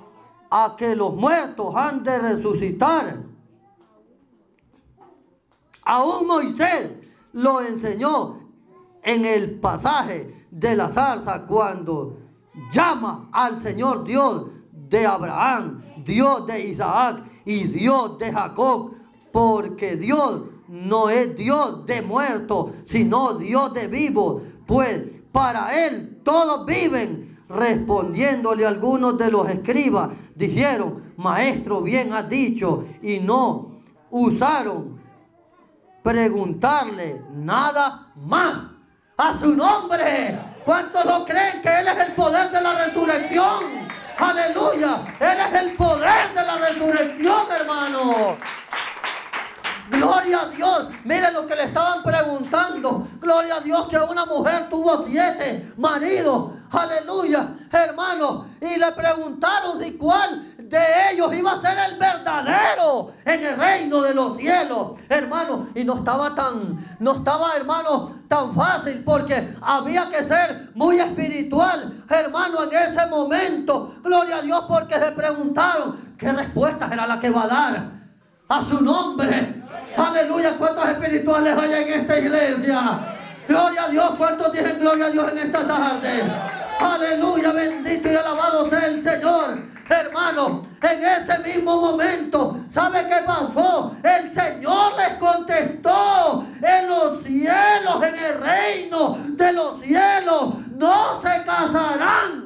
a 0.50 0.76
que 0.78 0.96
los 0.96 1.16
muertos 1.16 1.76
han 1.76 2.04
de 2.04 2.20
resucitar, 2.20 3.18
aún 5.84 6.28
Moisés 6.28 6.92
lo 7.34 7.62
enseñó 7.62 8.40
en 9.02 9.26
el 9.26 9.60
pasaje 9.60 10.48
de 10.52 10.76
la 10.76 10.90
zarza 10.90 11.46
cuando 11.46 12.18
llama 12.72 13.30
al 13.32 13.62
Señor 13.62 14.04
Dios 14.04 14.48
de 14.72 15.06
Abraham, 15.06 15.82
Dios 16.04 16.46
de 16.48 16.68
Isaac 16.68 17.24
y 17.46 17.66
Dios 17.66 18.18
de 18.18 18.32
Jacob, 18.32 18.94
porque 19.32 19.96
Dios 19.96 20.44
no 20.68 21.10
es 21.10 21.38
Dios 21.38 21.86
de 21.86 22.02
muertos, 22.02 22.72
sino 22.88 23.36
Dios 23.36 23.74
de 23.74 23.88
vivos, 23.88 24.42
pues 24.66 25.02
para 25.32 25.86
Él 25.86 26.22
todos 26.24 26.66
viven. 26.66 27.36
Respondiéndole 27.48 28.66
algunos 28.66 29.20
de 29.20 29.30
los 29.30 29.48
escribas, 29.48 30.10
dijeron, 30.36 31.14
maestro, 31.18 31.82
bien 31.82 32.12
has 32.12 32.28
dicho, 32.28 32.86
y 33.04 33.20
no 33.20 33.82
usaron 34.10 35.00
preguntarle 36.02 37.22
nada 37.32 38.12
más 38.16 38.72
a 39.18 39.34
su 39.38 39.54
nombre. 39.54 40.40
¿Cuántos 40.64 41.06
lo 41.06 41.24
creen 41.24 41.62
que 41.62 41.70
Él 41.80 41.88
es 41.88 42.08
el 42.08 42.16
poder 42.16 42.52
de 42.52 42.62
la 42.62 42.86
resurrección? 42.86 43.75
Aleluya. 44.18 45.04
Él 45.20 45.38
es 45.40 45.62
el 45.62 45.74
poder 45.74 46.34
de 46.34 46.44
la 46.44 46.58
resurrección, 46.58 47.52
hermano. 47.52 48.38
Gloria 49.90 50.42
a 50.42 50.46
Dios. 50.48 50.88
Mire 51.04 51.32
lo 51.32 51.46
que 51.46 51.56
le 51.56 51.64
estaban 51.66 52.02
preguntando. 52.02 53.08
Gloria 53.20 53.58
a 53.58 53.60
Dios 53.60 53.88
que 53.88 53.98
una 53.98 54.26
mujer 54.26 54.68
tuvo 54.70 55.06
siete 55.06 55.74
maridos. 55.78 56.52
Aleluya, 56.72 57.50
hermano. 57.72 58.48
Y 58.60 58.80
le 58.80 58.92
preguntaron 58.94 59.82
si 59.82 59.98
cuál 59.98 60.55
de 60.70 61.12
ellos 61.12 61.36
iba 61.36 61.54
a 61.54 61.62
ser 61.62 61.78
el 61.78 61.98
verdadero 61.98 63.14
en 63.24 63.44
el 63.44 63.58
reino 63.58 64.02
de 64.02 64.14
los 64.14 64.38
cielos, 64.38 65.00
hermano. 65.10 65.68
Y 65.76 65.84
no 65.84 65.96
estaba 65.96 66.34
tan, 66.34 66.60
no 67.00 67.12
estaba, 67.14 67.56
hermano, 67.56 68.16
tan 68.28 68.54
fácil 68.54 69.04
porque 69.06 69.54
había 69.62 70.10
que 70.10 70.24
ser 70.24 70.70
muy 70.74 71.00
espiritual, 71.00 72.04
hermano, 72.10 72.64
en 72.64 72.74
ese 72.74 73.06
momento. 73.08 73.96
Gloria 74.04 74.38
a 74.38 74.42
Dios 74.42 74.66
porque 74.68 74.96
se 74.96 75.12
preguntaron 75.12 76.16
qué 76.18 76.32
respuesta 76.32 76.90
era 76.92 77.06
la 77.06 77.20
que 77.20 77.30
va 77.30 77.44
a 77.44 77.48
dar 77.48 77.92
a 78.50 78.66
su 78.66 78.82
nombre. 78.82 79.64
Aleluya, 79.96 80.58
¿cuántos 80.58 80.88
espirituales 80.90 81.58
hay 81.58 81.74
en 81.74 82.02
esta 82.02 82.20
iglesia? 82.20 83.18
Gloria 83.48 83.84
a 83.84 83.90
Dios, 83.90 84.12
¿cuántos 84.18 84.52
dicen 84.52 84.80
gloria 84.80 85.06
a 85.06 85.10
Dios 85.10 85.32
en 85.32 85.38
esta 85.38 85.68
tarde? 85.68 86.24
Aleluya, 86.80 87.52
bendito 87.52 88.12
y 88.12 88.16
alabado 88.16 88.70
sea 88.70 88.88
el 88.88 89.04
Señor. 89.04 89.75
Hermano, 89.88 90.62
en 90.82 91.06
ese 91.06 91.40
mismo 91.40 91.80
momento, 91.80 92.58
¿sabe 92.72 93.06
qué 93.08 93.18
pasó? 93.26 93.96
El 94.04 94.34
Señor 94.34 94.94
les 94.98 95.14
contestó 95.20 96.46
en 96.62 96.88
los 96.88 97.24
cielos, 97.24 98.04
en 98.04 98.16
el 98.16 98.42
reino 98.42 99.18
de 99.30 99.54
los 99.54 99.82
cielos, 99.82 100.56
no 100.76 101.22
se 101.22 101.44
casarán 101.44 102.46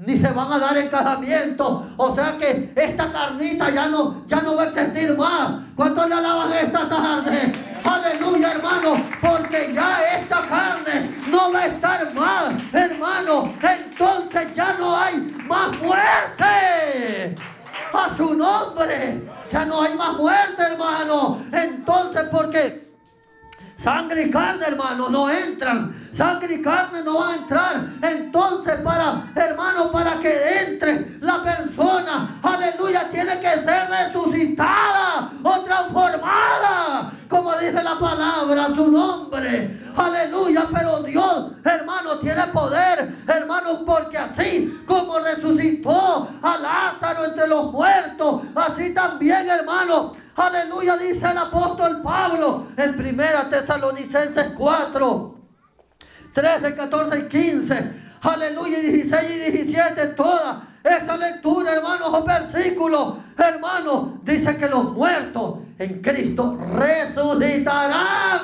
ni 0.00 0.18
se 0.18 0.28
van 0.32 0.50
a 0.50 0.58
dar 0.58 0.76
en 0.78 0.88
casamiento. 0.88 1.86
O 1.96 2.14
sea 2.14 2.36
que 2.38 2.72
esta 2.74 3.12
carnita 3.12 3.68
ya 3.70 3.86
no, 3.86 4.26
ya 4.26 4.40
no 4.40 4.56
va 4.56 4.62
a 4.62 4.66
existir 4.66 5.16
más. 5.16 5.62
¿Cuántos 5.76 6.08
le 6.08 6.14
alaban 6.14 6.52
esta 6.52 6.88
tarde? 6.88 7.52
Aleluya, 7.84 8.52
hermano, 8.52 8.96
porque 9.20 9.72
ya 9.74 10.00
esta 10.18 10.40
carne 10.48 11.10
no 11.28 11.52
va 11.52 11.60
a 11.60 11.66
estar 11.66 12.14
más, 12.14 12.54
hermano. 12.72 13.52
Entonces 13.62 14.54
ya 14.54 14.74
no 14.74 14.96
hay 14.96 15.16
más 15.46 15.78
muerte. 15.78 16.39
A 18.02 18.08
su 18.08 18.34
nombre. 18.34 19.22
Ya 19.50 19.64
no 19.64 19.82
hay 19.82 19.94
más 19.94 20.16
muerte, 20.16 20.62
hermano. 20.62 21.38
Entonces, 21.52 22.22
porque 22.30 22.89
Sangre 23.82 24.24
y 24.24 24.30
carne, 24.30 24.66
hermano, 24.66 25.08
no 25.08 25.30
entran. 25.30 25.94
Sangre 26.12 26.56
y 26.56 26.62
carne 26.62 27.02
no 27.02 27.18
van 27.18 27.30
a 27.30 27.36
entrar. 27.36 27.84
Entonces, 28.02 28.74
para, 28.82 29.22
hermano, 29.34 29.90
para 29.90 30.18
que 30.20 30.60
entre 30.60 31.18
la 31.20 31.42
persona, 31.42 32.38
aleluya, 32.42 33.08
tiene 33.10 33.40
que 33.40 33.64
ser 33.64 33.88
resucitada 33.88 35.30
o 35.42 35.60
transformada. 35.60 37.10
Como 37.26 37.54
dice 37.56 37.82
la 37.82 37.98
palabra, 37.98 38.68
su 38.74 38.90
nombre. 38.90 39.80
Aleluya, 39.96 40.68
pero 40.72 41.02
Dios, 41.02 41.52
hermano, 41.64 42.18
tiene 42.18 42.46
poder, 42.48 43.08
hermano, 43.26 43.84
porque 43.86 44.18
así 44.18 44.82
como 44.86 45.18
resucitó 45.20 46.28
a 46.42 46.58
Lázaro 46.58 47.24
entre 47.24 47.46
los 47.46 47.72
muertos, 47.72 48.42
así 48.54 48.92
también, 48.92 49.48
hermano, 49.48 50.12
aleluya, 50.36 50.96
dice 50.96 51.30
el 51.30 51.38
apóstol 51.38 52.02
Pablo 52.02 52.68
en 52.76 52.96
primera 52.96 53.48
Tesalonicenses 53.48 54.52
4, 54.56 55.38
13, 56.32 56.74
14 56.74 57.18
y 57.18 57.28
15. 57.28 58.10
Aleluya, 58.22 58.78
16 58.78 59.30
y 59.30 59.50
17, 59.52 60.06
toda 60.08 60.62
esa 60.84 61.16
lectura, 61.16 61.72
hermanos, 61.72 62.10
o 62.12 62.24
versículos, 62.24 63.16
hermanos, 63.40 64.24
dice 64.24 64.56
que 64.56 64.68
los 64.68 64.92
muertos 64.92 65.58
en 65.78 66.02
Cristo 66.02 66.58
resucitarán 66.74 68.40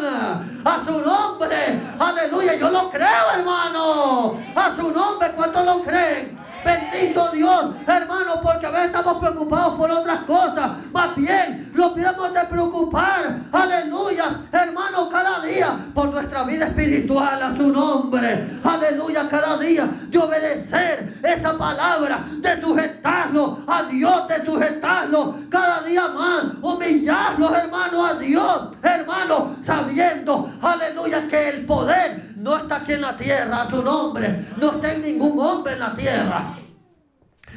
a 0.64 0.82
su 0.84 1.00
nombre. 1.00 1.80
Aleluya, 1.98 2.54
yo 2.54 2.70
lo 2.70 2.90
creo, 2.90 3.30
hermano. 3.36 4.38
A 4.54 4.74
su 4.74 4.90
nombre, 4.90 5.32
¿cuántos 5.32 5.64
lo 5.64 5.82
creen? 5.82 6.46
Bendito 6.66 7.30
Dios, 7.30 7.76
hermano, 7.86 8.40
porque 8.42 8.66
a 8.66 8.70
veces 8.70 8.86
estamos 8.86 9.18
preocupados 9.18 9.74
por 9.74 9.88
otras 9.88 10.24
cosas. 10.24 10.72
Más 10.92 11.14
bien, 11.14 11.70
lo 11.74 11.94
podemos 11.94 12.34
de 12.34 12.44
preocupar, 12.46 13.38
aleluya, 13.52 14.40
hermano, 14.50 15.08
cada 15.08 15.38
día 15.40 15.78
por 15.94 16.08
nuestra 16.08 16.42
vida 16.42 16.66
espiritual 16.66 17.40
a 17.40 17.54
su 17.54 17.68
nombre. 17.70 18.44
Aleluya, 18.64 19.28
cada 19.28 19.56
día 19.58 19.88
de 20.08 20.18
obedecer 20.18 21.14
esa 21.22 21.56
palabra, 21.56 22.24
de 22.38 22.60
sujetarlo 22.60 23.60
a 23.68 23.84
Dios, 23.84 24.26
de 24.26 24.44
sujetarlo 24.86 25.34
cada 25.50 25.82
día 25.82 26.08
más, 26.08 26.44
humillarlo, 26.62 27.54
hermano, 27.54 28.06
a 28.06 28.14
Dios, 28.14 28.68
hermano, 28.82 29.56
sabiendo, 29.64 30.50
aleluya, 30.62 31.26
que 31.28 31.48
el 31.48 31.66
poder 31.66 32.34
no 32.36 32.56
está 32.56 32.76
aquí 32.76 32.92
en 32.92 33.00
la 33.02 33.16
tierra, 33.16 33.62
a 33.62 33.70
su 33.70 33.82
nombre, 33.82 34.46
no 34.60 34.72
está 34.72 34.92
en 34.92 35.02
ningún 35.02 35.38
hombre 35.38 35.74
en 35.74 35.80
la 35.80 35.94
tierra. 35.94 36.54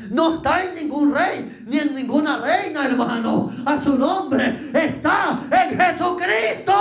No 0.10 0.36
está 0.36 0.64
en 0.64 0.76
ningún 0.76 1.14
rey 1.14 1.64
ni 1.66 1.78
en 1.78 1.94
ninguna 1.94 2.38
reina, 2.38 2.86
hermano. 2.86 3.52
A 3.66 3.78
su 3.78 3.98
nombre 3.98 4.72
está 4.74 5.40
en 5.52 5.80
Jesucristo, 5.80 6.74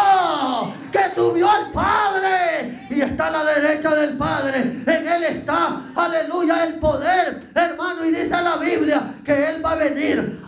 que 0.90 1.00
subió 1.14 1.50
al 1.50 1.70
Padre 1.70 2.86
y 2.90 3.00
está 3.00 3.26
a 3.26 3.30
la 3.30 3.44
derecha 3.44 3.94
del 3.94 4.16
Padre. 4.16 4.60
En 4.86 5.08
Él 5.08 5.24
está, 5.24 5.80
aleluya, 5.94 6.64
el 6.64 6.74
poder, 6.74 7.40
hermano. 7.54 8.04
Y 8.04 8.10
dice 8.10 8.30
la 8.30 8.56
Biblia 8.56 9.14
que 9.24 9.50
Él 9.50 9.64
va 9.64 9.72
a 9.72 9.76
venir 9.76 10.47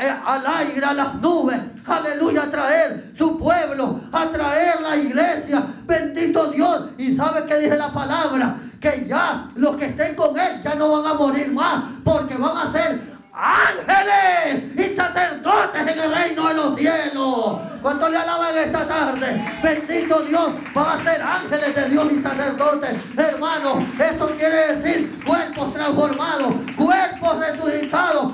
eh, 0.00 0.12
al 0.24 0.46
aire, 0.46 0.84
a 0.84 0.92
las 0.92 1.14
nubes, 1.16 1.60
aleluya, 1.86 2.50
traer 2.50 3.12
su 3.14 3.38
pueblo, 3.38 4.00
a 4.10 4.26
traer 4.28 4.80
la 4.80 4.96
iglesia, 4.96 5.66
bendito 5.84 6.50
Dios. 6.50 6.88
Y 6.98 7.14
sabe 7.16 7.44
que 7.44 7.58
dice 7.58 7.76
la 7.76 7.92
palabra, 7.92 8.56
que 8.80 9.06
ya 9.06 9.48
los 9.54 9.76
que 9.76 9.86
estén 9.86 10.16
con 10.16 10.38
él 10.38 10.60
ya 10.62 10.74
no 10.74 10.90
van 10.90 11.12
a 11.12 11.14
morir 11.14 11.52
más, 11.52 11.84
porque 12.04 12.36
van 12.36 12.56
a 12.56 12.72
ser 12.72 13.12
ángeles 13.32 14.64
y 14.76 14.94
sacerdotes 14.94 15.80
en 15.80 15.88
el 15.88 16.14
reino 16.14 16.48
de 16.48 16.54
los 16.54 16.76
cielos. 16.78 17.60
Cuando 17.80 18.08
le 18.08 18.16
alaban 18.16 18.56
esta 18.58 18.86
tarde, 18.86 19.44
bendito 19.62 20.20
Dios, 20.20 20.52
van 20.74 21.00
a 21.00 21.04
ser 21.04 21.22
ángeles 21.22 21.74
de 21.74 21.88
Dios 21.88 22.12
y 22.12 22.22
sacerdotes. 22.22 23.00
Hermano, 23.16 23.86
eso 23.98 24.26
quiere 24.36 24.74
decir 24.74 25.24
cuerpos 25.24 25.72
transformados, 25.72 26.54
cuerpos 26.76 27.38
resucitados, 27.38 28.32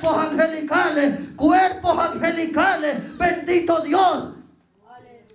cuerpos 0.00 0.26
angelicales, 0.26 1.20
cuerpos 1.36 1.98
angelicales. 1.98 3.18
Bendito 3.18 3.80
Dios. 3.80 4.34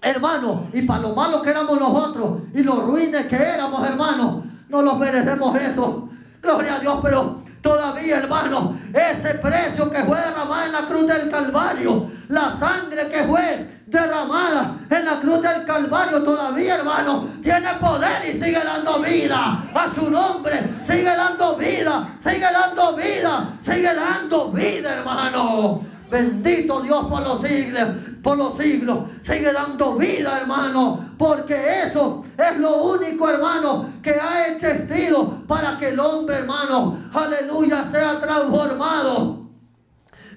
Hermano, 0.01 0.67
y 0.73 0.81
para 0.83 1.01
lo 1.01 1.15
malo 1.15 1.41
que 1.41 1.49
éramos 1.49 1.79
nosotros 1.79 2.41
y 2.53 2.61
los 2.61 2.83
ruines 2.85 3.25
que 3.25 3.35
éramos, 3.35 3.87
hermanos, 3.87 4.43
no 4.69 4.81
los 4.81 4.99
merecemos 4.99 5.59
eso. 5.59 6.09
Gloria 6.41 6.75
a 6.75 6.79
Dios, 6.79 6.99
pero 7.01 7.41
Todavía, 7.65 8.17
hermano, 8.17 8.77
ese 8.93 9.39
precio 9.39 9.89
que 9.89 10.03
fue 10.03 10.19
derramado 10.19 10.65
en 10.65 10.71
la 10.71 10.85
cruz 10.85 11.07
del 11.07 11.31
Calvario, 11.31 12.11
la 12.27 12.55
sangre 12.57 13.09
que 13.09 13.23
fue 13.23 13.67
derramada 13.87 14.75
en 14.87 15.03
la 15.03 15.19
cruz 15.19 15.41
del 15.41 15.65
Calvario, 15.65 16.21
todavía, 16.21 16.75
hermano, 16.75 17.27
tiene 17.41 17.73
poder 17.79 18.23
y 18.23 18.33
sigue 18.33 18.63
dando 18.63 18.99
vida 18.99 19.63
a 19.73 19.91
su 19.95 20.11
nombre. 20.11 20.61
Sigue 20.87 21.05
dando 21.05 21.55
vida, 21.55 22.07
sigue 22.23 22.39
dando 22.39 22.95
vida, 22.95 23.49
sigue 23.63 23.95
dando 23.95 24.51
vida, 24.51 24.93
hermano. 24.97 25.94
Bendito 26.09 26.81
Dios 26.81 27.07
por 27.07 27.21
los 27.21 27.41
siglos, 27.41 27.89
por 28.21 28.37
los 28.37 28.57
siglos. 28.57 29.09
Sigue 29.23 29.51
dando 29.51 29.95
vida, 29.95 30.39
hermano. 30.39 31.13
Porque 31.17 31.83
eso 31.83 32.23
es 32.37 32.57
lo 32.59 32.83
único, 32.83 33.29
hermano, 33.29 33.89
que 34.03 34.11
ha 34.11 34.47
existido 34.47 35.43
para 35.47 35.77
que 35.77 35.89
el 35.89 35.99
hombre, 35.99 36.37
hermano, 36.37 37.09
aleluya, 37.13 37.89
sea 37.91 38.19
transformado. 38.19 39.45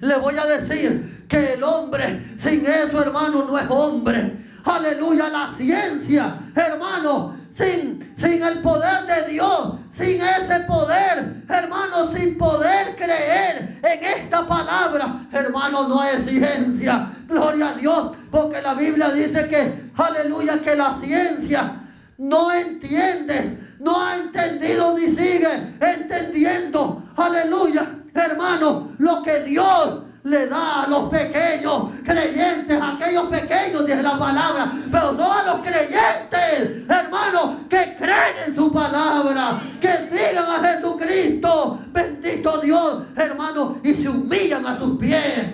Le 0.01 0.17
voy 0.17 0.37
a 0.37 0.45
decir 0.45 1.25
que 1.27 1.53
el 1.53 1.63
hombre 1.63 2.37
sin 2.41 2.65
eso, 2.65 3.01
hermano, 3.01 3.45
no 3.45 3.57
es 3.57 3.65
hombre. 3.69 4.37
Aleluya, 4.63 5.29
la 5.29 5.53
ciencia, 5.55 6.39
hermano, 6.55 7.38
sin, 7.59 7.99
sin 8.17 8.41
el 8.41 8.61
poder 8.61 9.05
de 9.05 9.33
Dios, 9.33 9.75
sin 9.97 10.21
ese 10.21 10.61
poder, 10.61 11.43
hermano, 11.49 12.11
sin 12.13 12.37
poder 12.37 12.95
creer 12.95 13.79
en 13.83 14.03
esta 14.03 14.47
palabra, 14.47 15.27
hermano, 15.31 15.87
no 15.87 16.01
es 16.03 16.25
ciencia. 16.25 17.11
Gloria 17.27 17.71
a 17.71 17.73
Dios, 17.73 18.17
porque 18.31 18.61
la 18.61 18.73
Biblia 18.73 19.09
dice 19.09 19.47
que, 19.49 19.91
aleluya, 19.97 20.61
que 20.61 20.75
la 20.75 20.97
ciencia 21.03 21.81
no 22.17 22.51
entiende, 22.51 23.57
no 23.79 24.01
ha 24.01 24.15
entendido 24.15 24.97
ni 24.97 25.09
sigue 25.09 25.73
entendiendo, 25.81 27.03
aleluya, 27.17 27.85
hermano, 28.13 28.93
lo 28.97 29.21
que 29.21 29.43
Dios 29.43 30.03
le 30.23 30.47
da 30.47 30.83
a 30.83 30.87
los 30.87 31.09
pequeños 31.09 31.91
creyentes, 32.03 32.79
a 32.79 32.95
aquellos 32.95 33.27
pequeños, 33.27 33.85
dice 33.85 34.03
la 34.03 34.17
palabra, 34.17 34.71
pero 34.91 35.11
no 35.13 35.31
a 35.31 35.43
los 35.43 35.65
creyentes, 35.65 36.89
hermanos, 36.89 37.55
que 37.69 37.95
creen 37.97 38.35
en 38.47 38.55
su 38.55 38.71
palabra, 38.71 39.61
que 39.79 40.09
sigan 40.11 40.45
a 40.45 40.67
Jesucristo, 40.67 41.79
bendito 41.91 42.57
Dios, 42.59 43.03
hermanos, 43.15 43.77
y 43.83 43.93
se 43.93 44.09
humillan 44.09 44.65
a 44.65 44.77
sus 44.77 44.97
pies. 44.97 45.53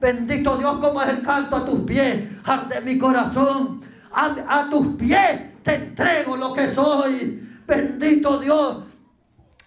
Bendito 0.00 0.56
Dios, 0.56 0.78
como 0.78 1.02
es 1.02 1.08
el 1.08 1.22
canto 1.22 1.56
a 1.56 1.64
tus 1.64 1.80
pies, 1.80 2.28
arde 2.44 2.80
mi 2.82 2.98
corazón. 2.98 3.80
A, 4.12 4.60
a 4.60 4.68
tus 4.70 4.96
pies 4.96 5.62
te 5.62 5.74
entrego 5.74 6.36
lo 6.36 6.52
que 6.52 6.74
soy. 6.74 7.42
Bendito 7.66 8.38
Dios. 8.38 8.84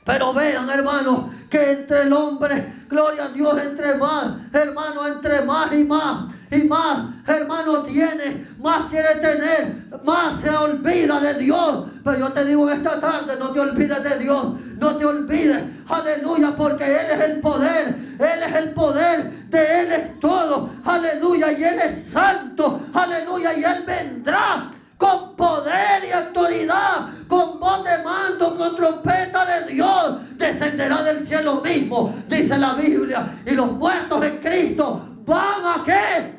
Pero 0.05 0.33
vean, 0.33 0.69
hermanos, 0.69 1.25
que 1.49 1.71
entre 1.71 2.03
el 2.03 2.13
hombre, 2.13 2.73
gloria 2.89 3.25
a 3.25 3.29
Dios, 3.29 3.61
entre 3.61 3.95
más, 3.95 4.37
hermano, 4.53 5.07
entre 5.07 5.41
más 5.41 5.73
y 5.73 5.83
más 5.83 6.33
y 6.51 6.63
más, 6.63 7.13
hermano, 7.27 7.83
tiene, 7.83 8.47
más 8.59 8.89
quiere 8.89 9.15
tener, 9.15 9.75
más 10.03 10.41
se 10.41 10.49
olvida 10.49 11.19
de 11.19 11.33
Dios. 11.35 11.85
Pero 12.03 12.17
yo 12.17 12.33
te 12.33 12.45
digo 12.45 12.69
esta 12.71 12.99
tarde, 12.99 13.35
no 13.37 13.51
te 13.51 13.59
olvides 13.59 14.03
de 14.03 14.17
Dios, 14.17 14.59
no 14.79 14.95
te 14.97 15.05
olvides, 15.05 15.63
aleluya, 15.87 16.55
porque 16.55 16.85
Él 16.85 17.07
es 17.11 17.19
el 17.19 17.39
poder, 17.39 17.95
Él 18.19 18.43
es 18.43 18.55
el 18.55 18.73
poder, 18.73 19.31
de 19.49 19.81
Él 19.81 19.91
es 19.91 20.19
todo, 20.19 20.71
aleluya, 20.85 21.51
y 21.51 21.63
Él 21.63 21.79
es 21.79 22.05
santo, 22.05 22.81
aleluya, 22.93 23.53
y 23.53 23.63
Él 23.63 23.83
vendrá 23.85 24.71
con 24.99 25.33
poder 25.37 26.03
y 26.03 26.11
autoridad, 26.11 27.07
con 27.29 27.57
voz 27.57 27.85
de 27.85 28.03
mando, 28.03 28.53
con 28.53 28.75
trompeta 28.75 29.45
de 29.45 29.71
Dios, 29.71 30.37
descenderá 30.37 31.01
del 31.01 31.25
cielo 31.25 31.61
mismo, 31.61 32.13
dice 32.27 32.57
la 32.57 32.73
Biblia, 32.73 33.25
y 33.45 33.51
los 33.51 33.71
muertos 33.71 34.25
en 34.25 34.39
Cristo 34.39 35.01
van 35.25 35.65
a 35.65 35.83
qué? 35.85 36.37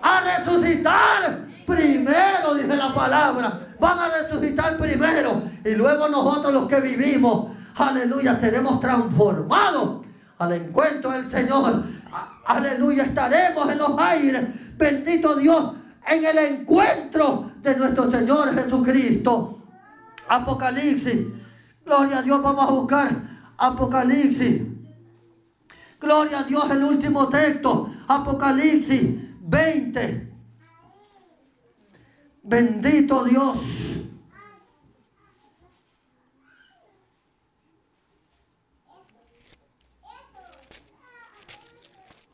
A 0.00 0.20
resucitar 0.20 1.46
primero, 1.66 2.54
dice 2.54 2.76
la 2.76 2.94
palabra, 2.94 3.58
van 3.80 3.98
a 3.98 4.08
resucitar 4.08 4.78
primero, 4.78 5.42
y 5.64 5.70
luego 5.70 6.08
nosotros 6.08 6.54
los 6.54 6.68
que 6.68 6.80
vivimos, 6.80 7.50
aleluya, 7.74 8.38
seremos 8.38 8.78
transformados 8.78 10.06
al 10.38 10.52
encuentro 10.52 11.10
del 11.10 11.28
Señor, 11.28 11.82
aleluya, 12.46 13.02
estaremos 13.02 13.68
en 13.68 13.78
los 13.78 13.98
aires, 13.98 14.44
bendito 14.76 15.34
Dios, 15.34 15.72
en 16.06 16.24
el 16.24 16.38
encuentro 16.38 17.50
de 17.60 17.76
nuestro 17.76 18.10
Señor 18.10 18.54
Jesucristo. 18.54 19.62
Apocalipsis. 20.28 21.26
Gloria 21.84 22.18
a 22.18 22.22
Dios, 22.22 22.42
vamos 22.42 22.64
a 22.68 22.70
buscar 22.70 23.10
Apocalipsis. 23.56 24.62
Gloria 26.00 26.40
a 26.40 26.44
Dios, 26.44 26.70
el 26.70 26.84
último 26.84 27.28
texto. 27.28 27.90
Apocalipsis 28.06 29.16
20. 29.40 30.32
Bendito 32.42 33.24
Dios. 33.24 33.58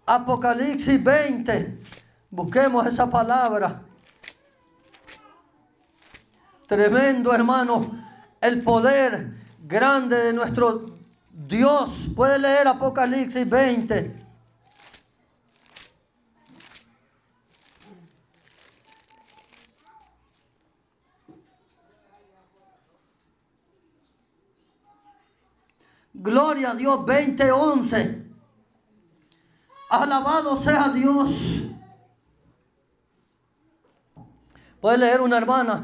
Apocalipsis 0.04 1.02
20. 1.02 1.81
Busquemos 2.32 2.86
esa 2.86 3.10
palabra. 3.10 3.82
Tremendo, 6.66 7.34
hermano, 7.34 7.82
el 8.40 8.62
poder 8.62 9.34
grande 9.62 10.16
de 10.16 10.32
nuestro 10.32 10.86
Dios. 11.30 12.06
Puede 12.16 12.38
leer 12.38 12.68
Apocalipsis 12.68 13.46
20. 13.46 14.16
Gloria 26.14 26.70
a 26.70 26.74
Dios 26.74 27.04
20:11. 27.04 28.24
Alabado 29.90 30.62
sea 30.64 30.88
Dios. 30.88 31.61
Puede 34.82 34.98
leer 34.98 35.20
una 35.20 35.38
hermana. 35.38 35.76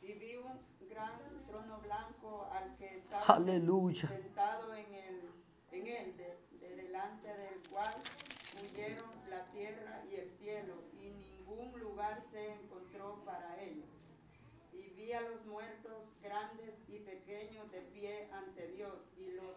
Y 0.00 0.12
vi 0.12 0.36
un 0.36 0.60
gran 0.88 1.18
trono 1.48 1.80
blanco 1.80 2.48
al 2.52 2.76
que 2.76 2.98
estaba 2.98 3.24
Aleluya. 3.34 4.06
sentado 4.06 4.72
en, 4.76 4.94
el, 4.94 5.30
en 5.72 5.86
él, 5.88 6.16
de, 6.16 6.38
de 6.60 6.76
delante 6.76 7.26
del 7.36 7.68
cual 7.68 7.92
huyeron 8.62 9.10
la 9.28 9.44
tierra 9.46 10.04
y 10.08 10.14
el 10.14 10.30
cielo, 10.30 10.74
y 10.94 11.10
ningún 11.10 11.80
lugar 11.80 12.22
se 12.22 12.52
encontró 12.52 13.24
para 13.24 13.60
ellos. 13.60 13.90
Y 14.72 14.88
vi 14.90 15.12
a 15.14 15.20
los 15.22 15.44
muertos 15.46 16.04
grandes 16.22 16.76
y 16.86 17.00
pequeños 17.00 17.68
de 17.72 17.80
pie 17.80 18.30
ante 18.32 18.68
Dios, 18.68 18.94
y 19.18 19.32
los 19.32 19.56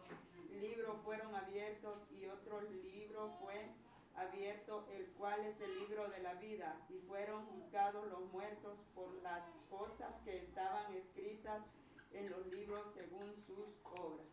libros 0.60 0.98
fueron 1.04 1.36
abiertos, 1.36 2.00
y 2.12 2.26
otro 2.26 2.62
libro 2.62 3.32
fue 3.40 3.70
abierto, 4.18 4.86
el 4.92 5.06
cual 5.18 5.46
es 5.46 5.60
el 5.62 5.80
libro 5.80 6.10
de 6.10 6.20
la 6.20 6.34
vida, 6.36 6.78
y 6.90 7.00
fueron 7.08 7.46
juzgados 7.46 8.08
los 8.08 8.32
muertos 8.32 8.78
por 8.94 9.14
las 9.22 9.44
cosas 9.70 10.14
que 10.24 10.38
estaban 10.38 10.94
escritas 10.94 11.64
en 12.12 12.30
los 12.30 12.46
libros 12.48 12.82
según 12.94 13.36
sus 13.36 13.68
obras. 14.00 14.26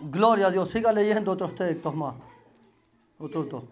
Gloria 0.00 0.48
a 0.48 0.50
Dios. 0.50 0.70
Siga 0.70 0.92
leyendo 0.92 1.32
otros 1.32 1.54
textos 1.54 1.94
más. 1.94 2.16
Otros 3.18 3.48
dos. 3.48 3.64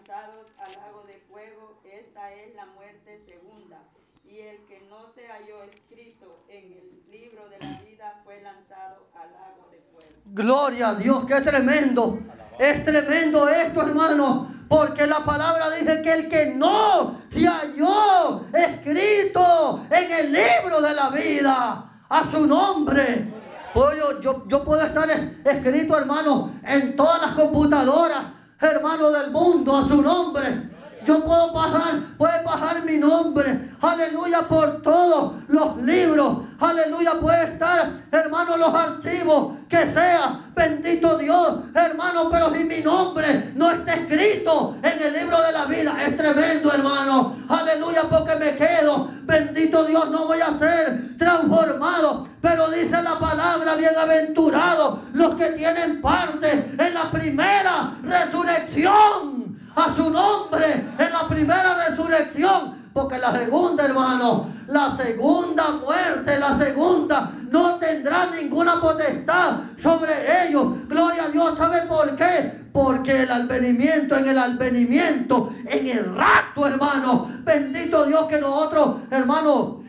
Lanzados 0.00 0.46
al 0.58 0.72
lago 0.80 1.02
de 1.06 1.18
fuego. 1.30 1.78
Esta 1.84 2.32
es 2.32 2.54
la 2.54 2.66
muerte 2.66 3.18
segunda. 3.20 3.78
Y 4.24 4.38
el 4.38 4.64
que 4.66 4.80
no 4.88 5.08
se 5.08 5.26
halló 5.26 5.62
escrito 5.64 6.44
en 6.48 6.72
el 6.72 7.02
libro 7.10 7.48
de 7.48 7.58
la 7.58 7.80
vida 7.80 8.20
fue 8.24 8.40
lanzado 8.40 9.08
al 9.14 9.32
lago 9.32 9.68
de 9.70 9.80
fuego. 9.90 10.08
Gloria 10.26 10.90
a 10.90 10.94
Dios, 10.94 11.24
qué 11.26 11.40
tremendo. 11.40 12.18
Es 12.58 12.84
tremendo 12.84 13.48
esto, 13.48 13.82
hermano, 13.82 14.46
porque 14.68 15.06
la 15.06 15.24
palabra 15.24 15.70
dice 15.70 16.00
que 16.02 16.12
el 16.12 16.28
que 16.28 16.46
no 16.54 17.20
se 17.30 17.46
halló 17.46 18.46
escrito 18.54 19.84
en 19.90 20.10
el 20.12 20.32
libro 20.32 20.80
de 20.80 20.94
la 20.94 21.10
vida, 21.10 22.02
a 22.08 22.30
su 22.30 22.46
nombre. 22.46 23.32
Yo, 23.74 24.20
yo, 24.20 24.44
yo 24.48 24.64
puedo 24.64 24.82
estar 24.84 25.10
es- 25.10 25.38
escrito, 25.44 25.96
hermano, 25.96 26.54
en 26.64 26.96
todas 26.96 27.20
las 27.22 27.34
computadoras, 27.34 28.26
hermano 28.60 29.10
del 29.10 29.30
mundo, 29.30 29.76
a 29.76 29.86
su 29.86 30.02
nombre. 30.02 30.79
Yo 31.06 31.24
puedo 31.24 31.52
pasar, 31.52 32.00
puede 32.18 32.40
pasar 32.42 32.84
mi 32.84 32.98
nombre, 32.98 33.70
aleluya, 33.80 34.46
por 34.46 34.82
todos 34.82 35.34
los 35.48 35.78
libros, 35.78 36.44
aleluya, 36.58 37.14
puede 37.18 37.44
estar, 37.54 37.92
hermano, 38.12 38.56
los 38.58 38.74
archivos, 38.74 39.56
que 39.68 39.86
sea, 39.86 40.40
bendito 40.54 41.16
Dios, 41.16 41.60
hermano, 41.74 42.28
pero 42.30 42.54
si 42.54 42.64
mi 42.64 42.80
nombre 42.80 43.52
no 43.54 43.70
está 43.70 43.94
escrito 43.94 44.76
en 44.82 45.00
el 45.00 45.14
libro 45.14 45.40
de 45.40 45.52
la 45.52 45.64
vida, 45.64 45.96
es 46.06 46.16
tremendo, 46.16 46.70
hermano, 46.70 47.36
aleluya, 47.48 48.02
porque 48.10 48.36
me 48.36 48.54
quedo, 48.56 49.08
bendito 49.22 49.84
Dios, 49.84 50.10
no 50.10 50.26
voy 50.26 50.40
a 50.40 50.58
ser 50.58 51.16
transformado, 51.16 52.26
pero 52.42 52.70
dice 52.70 53.02
la 53.02 53.18
palabra, 53.18 53.74
bienaventurados 53.74 54.98
los 55.14 55.34
que 55.36 55.46
tienen 55.52 56.02
parte 56.02 56.74
en 56.78 56.94
la 56.94 57.10
primera 57.10 57.94
resurrección 58.02 59.39
a 59.74 59.94
su 59.94 60.10
nombre 60.10 60.86
en 60.98 61.12
la 61.12 61.28
primera 61.28 61.88
resurrección. 61.88 62.80
Porque 62.92 63.18
la 63.18 63.30
segunda, 63.30 63.84
hermano, 63.84 64.48
la 64.66 64.96
segunda 64.96 65.70
muerte, 65.70 66.38
la 66.40 66.58
segunda, 66.58 67.30
no 67.48 67.76
tendrá 67.76 68.26
ninguna 68.26 68.80
potestad 68.80 69.60
sobre 69.76 70.46
ellos. 70.48 70.88
Gloria 70.88 71.26
a 71.26 71.28
Dios, 71.28 71.56
¿sabe 71.56 71.82
por 71.82 72.16
qué? 72.16 72.64
Porque 72.72 73.22
el 73.22 73.30
alvenimiento, 73.30 74.16
en 74.16 74.28
el 74.28 74.38
alvenimiento, 74.38 75.52
en 75.66 75.86
el 75.86 76.16
rapto, 76.16 76.66
hermano, 76.66 77.30
bendito 77.44 78.04
Dios 78.06 78.24
que 78.24 78.40
nosotros, 78.40 78.96
hermano, 79.10 79.80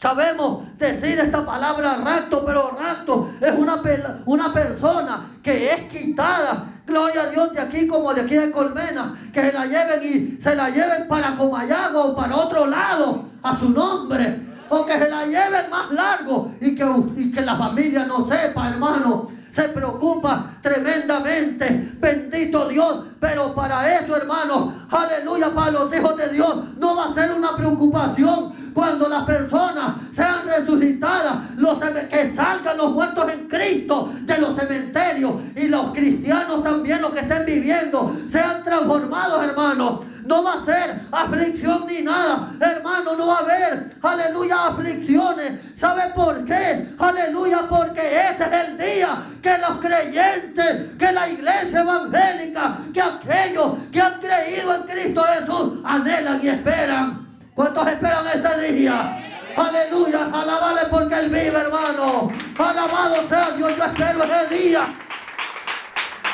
Sabemos 0.00 0.78
decir 0.78 1.18
esta 1.18 1.44
palabra 1.44 1.96
rapto, 1.96 2.44
pero 2.46 2.70
rapto 2.78 3.30
es 3.40 3.52
una, 3.52 3.82
una 4.26 4.52
persona 4.52 5.40
que 5.42 5.72
es 5.72 5.82
quitada, 5.92 6.77
gloria 6.88 7.22
a 7.22 7.26
Dios, 7.26 7.52
de 7.52 7.60
aquí 7.60 7.86
como 7.86 8.12
de 8.14 8.22
aquí 8.22 8.34
de 8.34 8.50
Colmena, 8.50 9.14
que 9.32 9.40
se 9.42 9.52
la 9.52 9.66
lleven 9.66 10.02
y 10.02 10.42
se 10.42 10.56
la 10.56 10.70
lleven 10.70 11.06
para 11.06 11.36
Comayagua 11.36 12.06
o 12.06 12.16
para 12.16 12.34
otro 12.34 12.66
lado, 12.66 13.26
a 13.42 13.56
su 13.56 13.68
nombre, 13.68 14.40
o 14.68 14.84
que 14.84 14.98
se 14.98 15.08
la 15.08 15.26
lleven 15.26 15.70
más 15.70 15.90
largo 15.92 16.52
y 16.60 16.74
que, 16.74 16.86
y 17.16 17.30
que 17.30 17.42
la 17.42 17.56
familia 17.56 18.06
no 18.06 18.26
sepa, 18.26 18.70
hermano. 18.70 19.28
Se 19.58 19.68
preocupa 19.70 20.50
tremendamente. 20.62 21.92
Bendito 21.98 22.68
Dios. 22.68 23.06
Pero 23.18 23.52
para 23.52 23.98
eso, 23.98 24.16
hermano, 24.16 24.72
aleluya, 24.88 25.52
para 25.52 25.72
los 25.72 25.92
hijos 25.92 26.16
de 26.16 26.28
Dios, 26.28 26.76
no 26.78 26.94
va 26.94 27.06
a 27.06 27.14
ser 27.14 27.32
una 27.32 27.56
preocupación 27.56 28.52
cuando 28.72 29.08
las 29.08 29.24
personas 29.24 29.96
sean 30.14 30.46
resucitadas, 30.46 31.56
los, 31.56 31.80
que 32.08 32.32
salgan 32.36 32.76
los 32.76 32.92
muertos 32.92 33.32
en 33.32 33.48
Cristo 33.48 34.12
de 34.20 34.38
los 34.38 34.56
cementerios 34.56 35.32
y 35.56 35.66
los 35.66 35.90
cristianos 35.90 36.62
también, 36.62 37.02
los 37.02 37.10
que 37.10 37.20
estén 37.20 37.44
viviendo, 37.44 38.14
sean 38.30 38.62
transformados, 38.62 39.42
hermano. 39.42 40.00
No 40.28 40.42
va 40.42 40.60
a 40.60 40.64
ser 40.66 41.00
aflicción 41.10 41.86
ni 41.86 42.02
nada, 42.02 42.50
hermano, 42.60 43.16
no 43.16 43.28
va 43.28 43.36
a 43.36 43.38
haber, 43.38 43.96
aleluya, 44.02 44.66
aflicciones. 44.66 45.58
¿Sabe 45.78 46.12
por 46.14 46.44
qué? 46.44 46.86
Aleluya, 46.98 47.62
porque 47.66 48.00
ese 48.00 48.44
es 48.44 48.52
el 48.52 48.76
día 48.76 49.22
que 49.42 49.56
los 49.56 49.78
creyentes, 49.78 50.98
que 50.98 51.12
la 51.12 51.30
iglesia 51.30 51.80
evangélica, 51.80 52.76
que 52.92 53.00
aquellos 53.00 53.78
que 53.90 54.02
han 54.02 54.20
creído 54.20 54.74
en 54.74 54.82
Cristo 54.82 55.24
Jesús 55.24 55.78
anhelan 55.82 56.40
y 56.42 56.48
esperan. 56.48 57.26
¿Cuántos 57.54 57.88
esperan 57.88 58.26
ese 58.26 58.72
día? 58.72 59.24
Aleluya, 59.56 60.26
alabale 60.30 60.82
porque 60.90 61.14
Él 61.14 61.28
vive, 61.30 61.58
hermano. 61.58 62.30
Alabado 62.58 63.26
sea 63.30 63.52
Dios, 63.52 63.72
yo 63.78 63.82
espero 63.82 64.24
ese 64.24 64.54
día. 64.54 64.94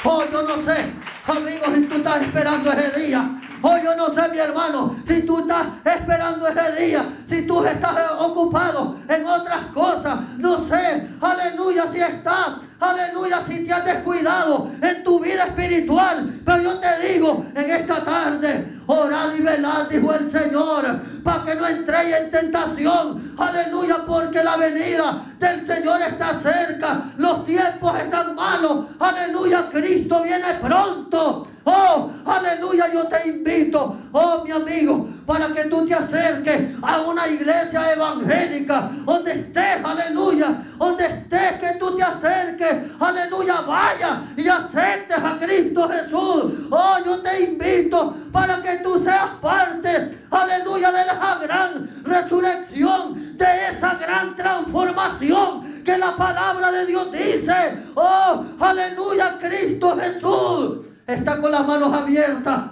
Oh, 0.03 0.25
yo 0.33 0.43
no 0.43 0.57
sé, 0.65 0.93
amigos, 1.29 1.69
si 1.75 1.83
tú 1.83 1.95
estás 1.95 2.23
esperando 2.23 2.73
ese 2.73 3.01
día. 3.01 3.31
Oh, 3.67 3.79
yo 3.83 3.97
no 3.97 4.13
sé, 4.13 4.29
mi 4.29 4.37
hermano, 4.37 4.95
si 5.09 5.23
tú 5.25 5.39
estás 5.39 5.69
esperando 5.83 6.47
ese 6.47 6.85
día, 6.85 7.09
si 7.27 7.47
tú 7.47 7.65
estás 7.65 7.97
ocupado 8.19 8.99
en 9.09 9.27
otras 9.27 9.69
cosas, 9.73 10.21
no 10.37 10.69
sé, 10.69 11.09
aleluya, 11.19 11.87
si 11.91 11.99
estás 11.99 12.57
aleluya, 12.81 13.43
si 13.49 13.67
te 13.67 13.73
has 13.73 13.85
descuidado 13.85 14.71
en 14.81 15.05
tu 15.05 15.21
vida 15.21 15.45
espiritual. 15.45 16.41
Pero 16.45 16.63
yo 16.63 16.81
te 16.81 17.09
digo 17.09 17.47
en 17.55 17.71
esta 17.71 18.05
tarde, 18.05 18.79
orad 18.87 19.35
y 19.35 19.43
velad, 19.43 19.89
dijo 19.89 20.15
el 20.15 20.31
Señor, 20.31 21.01
para 21.23 21.45
que 21.45 21.55
no 21.55 21.67
entréis 21.67 22.15
en 22.15 22.31
tentación. 22.31 23.35
Aleluya, 23.39 23.99
porque 24.07 24.43
la 24.43 24.57
venida 24.57 25.23
del 25.39 25.67
Señor 25.67 26.03
está 26.03 26.39
cerca. 26.41 27.03
Los 27.17 27.45
tiempos 27.47 27.99
están 27.99 28.35
malos. 28.35 28.87
Aleluya, 28.99 29.69
Cristo 29.71 30.23
viene 30.23 30.55
pronto. 30.61 31.47
Oh, 31.67 32.11
aleluya, 32.27 32.93
yo 32.93 33.07
te 33.09 33.27
invito, 33.27 33.97
oh 34.13 34.45
mi 34.45 34.51
amigo, 34.51 35.09
para 35.25 35.49
que 35.49 35.65
tú 35.65 35.87
te 35.87 35.95
acerques 35.95 36.73
a 36.83 37.01
una 37.01 37.27
iglesia 37.27 37.93
evangélica, 37.93 38.91
donde 39.07 39.33
estés, 39.33 39.83
aleluya, 39.83 40.63
donde 40.79 41.07
estés, 41.07 41.53
que 41.61 41.79
tú 41.79 41.97
te 41.97 42.03
acerques, 42.03 42.64
aleluya, 43.01 43.61
vaya 43.63 44.23
y 44.37 44.49
aceptes 44.49 45.19
a 45.19 45.39
Cristo 45.39 45.89
Jesús. 45.89 46.69
Oh, 46.71 46.97
yo 47.05 47.21
te 47.23 47.43
invito 47.43 48.15
para 48.33 48.61
que 48.63 48.77
tú 48.77 49.03
seas 49.03 49.31
parte, 49.41 50.19
aleluya, 50.31 50.93
de 50.93 51.03
esa 51.03 51.39
gran 51.41 52.05
resurrección, 52.05 53.37
de 53.37 53.69
esa 53.71 53.95
gran 53.95 54.35
transformación 54.37 55.83
que 55.85 55.99
la 55.99 56.17
palabra 56.17 56.73
de 56.73 56.87
Dios 56.87 57.13
dice. 57.13 57.83
Oh, 57.95 58.45
aleluya, 58.59 59.39
Cristo 59.39 59.97
Jesús 59.99 60.87
está 61.07 61.41
con 61.41 61.51
las 61.51 61.67
manos 61.67 61.93
abiertas, 61.93 62.63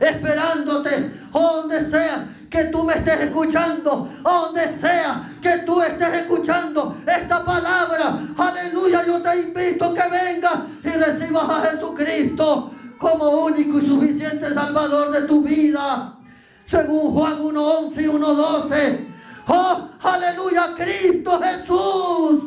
esperándote, 0.00 1.12
donde 1.32 1.90
sea 1.90 2.28
que 2.50 2.64
tú 2.64 2.84
me 2.84 2.94
estés 2.94 3.20
escuchando, 3.22 4.08
donde 4.22 4.78
sea 4.78 5.22
que 5.42 5.58
tú 5.58 5.82
estés 5.82 6.14
escuchando 6.14 6.96
esta 7.06 7.44
palabra. 7.44 8.18
Aleluya, 8.36 9.04
yo 9.06 9.22
te 9.22 9.40
invito 9.40 9.92
que 9.94 10.08
vengas 10.08 10.54
y 10.84 10.88
recibas 10.88 11.48
a 11.48 11.70
Jesucristo 11.70 12.70
como 12.98 13.44
único 13.46 13.78
y 13.78 13.86
suficiente 13.86 14.54
Salvador 14.54 15.10
de 15.10 15.22
tu 15.22 15.42
vida. 15.42 16.14
Según 16.68 17.12
Juan 17.12 17.38
1.11 17.38 18.00
y 18.00 18.06
1.12. 18.06 19.06
Oh, 19.48 19.88
aleluya, 20.02 20.74
Cristo 20.76 21.40
Jesús 21.40 22.40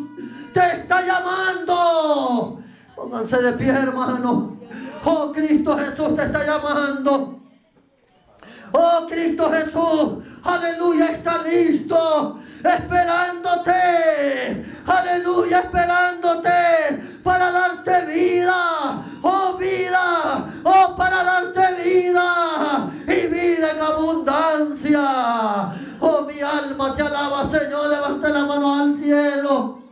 te 0.54 0.60
está 0.60 1.06
llamando. 1.06 2.60
Pónganse 3.00 3.42
de 3.42 3.54
pie, 3.54 3.70
hermano. 3.70 4.58
Oh, 5.06 5.32
Cristo 5.32 5.78
Jesús 5.78 6.18
te 6.18 6.24
está 6.24 6.46
llamando. 6.46 7.40
Oh, 8.74 9.08
Cristo 9.08 9.50
Jesús, 9.50 10.18
aleluya, 10.44 11.06
está 11.14 11.42
listo, 11.42 12.40
esperándote. 12.58 13.72
Aleluya, 14.86 15.60
esperándote 15.60 16.50
para 17.24 17.52
darte 17.52 18.06
vida. 18.06 19.02
Oh, 19.24 19.56
vida. 19.58 20.46
Oh, 20.66 20.94
para 20.98 21.24
darte 21.24 21.82
vida. 21.82 22.92
Y 23.08 23.28
vida 23.28 23.72
en 23.72 23.82
abundancia. 23.82 25.72
Oh, 26.02 26.24
mi 26.28 26.42
alma 26.42 26.94
te 26.94 27.04
alaba, 27.04 27.50
Señor. 27.50 27.90
Levanta 27.90 28.28
la 28.28 28.46
mano 28.46 28.78
al 28.78 28.98
cielo. 29.00 29.84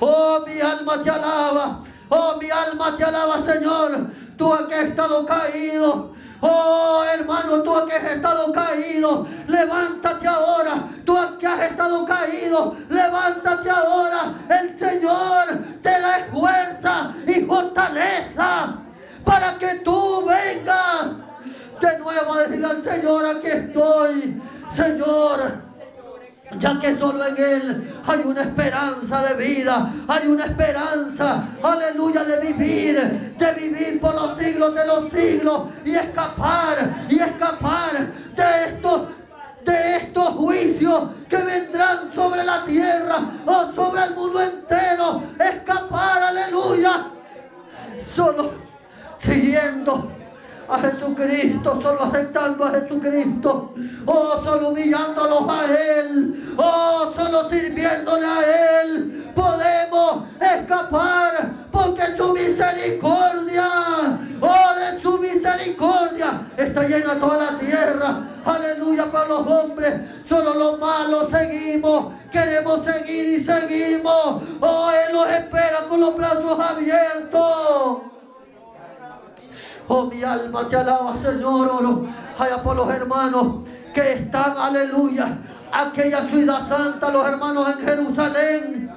Oh, 0.00 0.44
mi 0.46 0.60
alma 0.60 1.02
te 1.02 1.08
alaba. 1.08 1.82
Oh, 2.10 2.36
mi 2.36 2.50
alma 2.50 2.96
te 2.96 3.04
alaba, 3.04 3.40
Señor 3.40 4.10
tú 4.40 4.66
que 4.66 4.74
has 4.74 4.84
estado 4.84 5.26
caído. 5.26 6.14
Oh 6.40 7.04
hermano, 7.04 7.62
tú 7.62 7.74
que 7.86 7.94
has 7.94 8.04
estado 8.12 8.50
caído, 8.50 9.26
levántate 9.46 10.26
ahora. 10.26 10.84
Tú 11.04 11.14
que 11.38 11.46
has 11.46 11.70
estado 11.70 12.06
caído, 12.06 12.74
levántate 12.88 13.68
ahora. 13.68 14.32
El 14.48 14.78
Señor 14.78 15.58
te 15.82 15.90
da 15.90 16.26
fuerza 16.32 17.10
y 17.26 17.44
fortaleza 17.44 18.78
para 19.26 19.58
que 19.58 19.74
tú 19.84 20.24
vengas 20.24 21.08
de 21.78 21.98
nuevo 21.98 22.32
a 22.32 22.40
decirle 22.40 22.66
al 22.66 22.82
Señor, 22.82 23.26
aquí 23.26 23.46
estoy, 23.46 24.42
Señor 24.74 25.69
ya 26.58 26.78
que 26.78 26.98
solo 26.98 27.26
en 27.26 27.36
Él 27.36 27.94
hay 28.06 28.20
una 28.24 28.42
esperanza 28.42 29.22
de 29.22 29.34
vida, 29.34 29.92
hay 30.08 30.28
una 30.28 30.46
esperanza, 30.46 31.44
aleluya, 31.62 32.24
de 32.24 32.40
vivir, 32.40 33.36
de 33.36 33.52
vivir 33.52 34.00
por 34.00 34.14
los 34.14 34.38
siglos 34.38 34.74
de 34.74 34.86
los 34.86 35.12
siglos 35.12 35.62
y 35.84 35.94
escapar, 35.94 37.06
y 37.08 37.20
escapar 37.20 38.12
de 38.34 38.64
estos 38.66 39.02
de 39.64 39.96
estos 39.96 40.28
juicios 40.30 41.10
que 41.28 41.36
vendrán 41.36 42.10
sobre 42.14 42.42
la 42.42 42.64
tierra 42.64 43.26
o 43.44 43.70
sobre 43.72 44.04
el 44.04 44.14
mundo 44.14 44.40
entero, 44.40 45.22
escapar, 45.38 46.22
aleluya, 46.22 47.10
solo 48.16 48.54
siguiendo 49.20 50.19
a 50.70 50.78
Jesucristo, 50.78 51.80
solo 51.82 52.04
aceptando 52.04 52.64
a 52.64 52.70
Jesucristo, 52.70 53.74
oh, 54.06 54.40
solo 54.44 54.68
humillándolos 54.68 55.42
a 55.48 55.64
Él, 55.64 56.54
oh, 56.56 57.12
solo 57.14 57.50
sirviéndole 57.50 58.24
a 58.24 58.82
Él, 58.82 59.32
podemos 59.34 60.28
escapar 60.40 61.50
porque 61.72 62.16
su 62.16 62.32
misericordia, 62.32 63.68
oh, 64.40 64.74
de 64.76 65.00
su 65.00 65.18
misericordia 65.18 66.40
está 66.56 66.82
llena 66.84 67.18
toda 67.18 67.52
la 67.52 67.58
tierra, 67.58 68.22
aleluya 68.44 69.10
para 69.10 69.28
los 69.28 69.46
hombres, 69.48 70.02
solo 70.28 70.54
los 70.54 70.78
malos 70.78 71.26
seguimos, 71.32 72.14
queremos 72.30 72.84
seguir 72.84 73.40
y 73.40 73.44
seguimos, 73.44 74.44
oh, 74.60 74.90
Él 74.92 75.14
nos 75.14 75.28
espera 75.30 75.88
con 75.88 76.00
los 76.00 76.16
brazos 76.16 76.60
abiertos. 76.60 78.19
Oh, 79.92 80.06
mi 80.06 80.22
alma 80.22 80.68
te 80.68 80.76
alaba, 80.76 81.16
Señor. 81.16 81.68
Oro 81.68 82.06
allá 82.38 82.62
por 82.62 82.76
los 82.76 82.88
hermanos 82.90 83.68
que 83.92 84.12
están, 84.12 84.56
aleluya, 84.56 85.38
aquella 85.72 86.28
ciudad 86.28 86.68
santa, 86.68 87.10
los 87.10 87.26
hermanos 87.26 87.74
en 87.74 87.84
Jerusalén. 87.84 88.90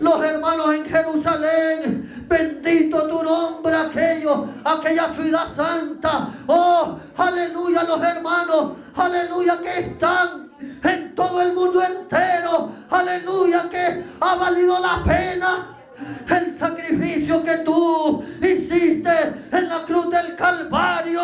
Los 0.00 0.24
hermanos 0.24 0.74
en 0.74 0.86
Jerusalén, 0.86 2.24
bendito 2.26 3.06
tu 3.06 3.22
nombre, 3.22 3.76
aquello, 3.76 4.46
aquella 4.64 5.12
ciudad 5.12 5.46
santa. 5.54 6.28
Oh, 6.46 6.96
aleluya, 7.18 7.82
los 7.82 8.02
hermanos, 8.02 8.72
aleluya, 8.96 9.60
que 9.60 9.78
están 9.78 10.50
en 10.84 11.14
todo 11.14 11.42
el 11.42 11.52
mundo 11.52 11.82
entero. 11.82 12.72
Aleluya, 12.88 13.68
que 13.68 14.04
ha 14.18 14.34
valido 14.36 14.80
la 14.80 15.02
pena 15.04 15.81
el 16.28 16.58
sacrificio 16.58 17.42
que 17.44 17.58
tú 17.58 18.24
hiciste 18.40 19.34
en 19.50 19.68
la 19.68 19.84
cruz 19.84 20.10
del 20.10 20.36
Calvario, 20.36 21.22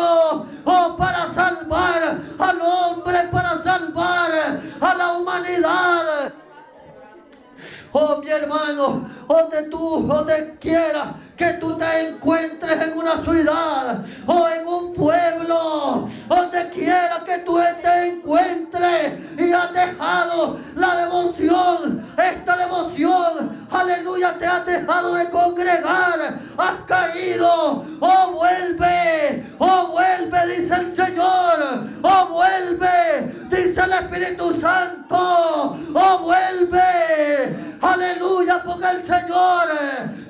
oh, 0.65 0.95
para 0.97 1.33
salvar 1.33 2.19
al 2.37 2.61
hombre, 2.61 3.27
para 3.31 3.63
salvar 3.63 4.61
a 4.79 4.95
la 4.95 5.13
humanidad. 5.13 6.33
Oh, 7.91 8.17
mi 8.17 8.29
hermano, 8.29 9.09
donde 9.27 9.63
tú, 9.63 10.05
donde 10.07 10.57
quiera 10.59 11.15
que 11.35 11.53
tú 11.53 11.75
te 11.77 12.09
encuentres 12.09 12.79
en 12.81 12.97
una 12.97 13.23
ciudad 13.23 14.05
o 14.27 14.47
en 14.47 14.67
un 14.67 14.93
pueblo, 14.93 16.07
donde 16.27 16.69
quiera 16.69 17.23
que 17.25 17.39
tú 17.39 17.59
te 17.81 18.07
encuentres 18.07 19.19
y 19.39 19.51
has 19.51 19.73
dejado 19.73 20.59
la 20.75 20.95
devoción, 20.97 22.05
esta 22.17 22.57
devoción, 22.57 23.67
aleluya, 23.71 24.37
te 24.37 24.45
ha 24.45 24.59
has 24.59 24.65
dejado 24.65 25.15
de 25.15 25.29
congregar, 25.29 26.39
has 26.57 26.75
caído. 26.85 27.85
Oh, 27.99 28.31
vuelve, 28.33 29.45
oh, 29.57 29.87
vuelve, 29.91 30.47
dice 30.47 30.75
el 30.75 30.95
Señor. 30.95 31.87
Oh, 32.01 32.27
vuelve, 32.27 33.33
dice 33.49 33.81
el 33.81 33.93
Espíritu 33.93 34.59
Santo. 34.59 35.77
Oh, 35.93 36.19
vuelve. 36.19 37.69
Aleluya, 37.81 38.61
porque 38.63 38.85
el 38.89 39.03
Señor 39.03 39.67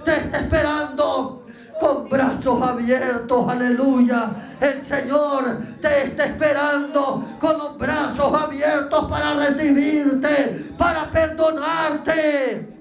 te 0.03 0.17
está 0.17 0.39
esperando 0.39 1.45
con 1.79 2.09
brazos 2.09 2.61
abiertos, 2.61 3.49
aleluya. 3.49 4.31
El 4.59 4.85
Señor 4.85 5.59
te 5.81 6.05
está 6.05 6.25
esperando 6.25 7.37
con 7.39 7.57
los 7.57 7.77
brazos 7.77 8.33
abiertos 8.33 9.09
para 9.09 9.33
recibirte, 9.35 10.73
para 10.77 11.09
perdonarte. 11.09 12.78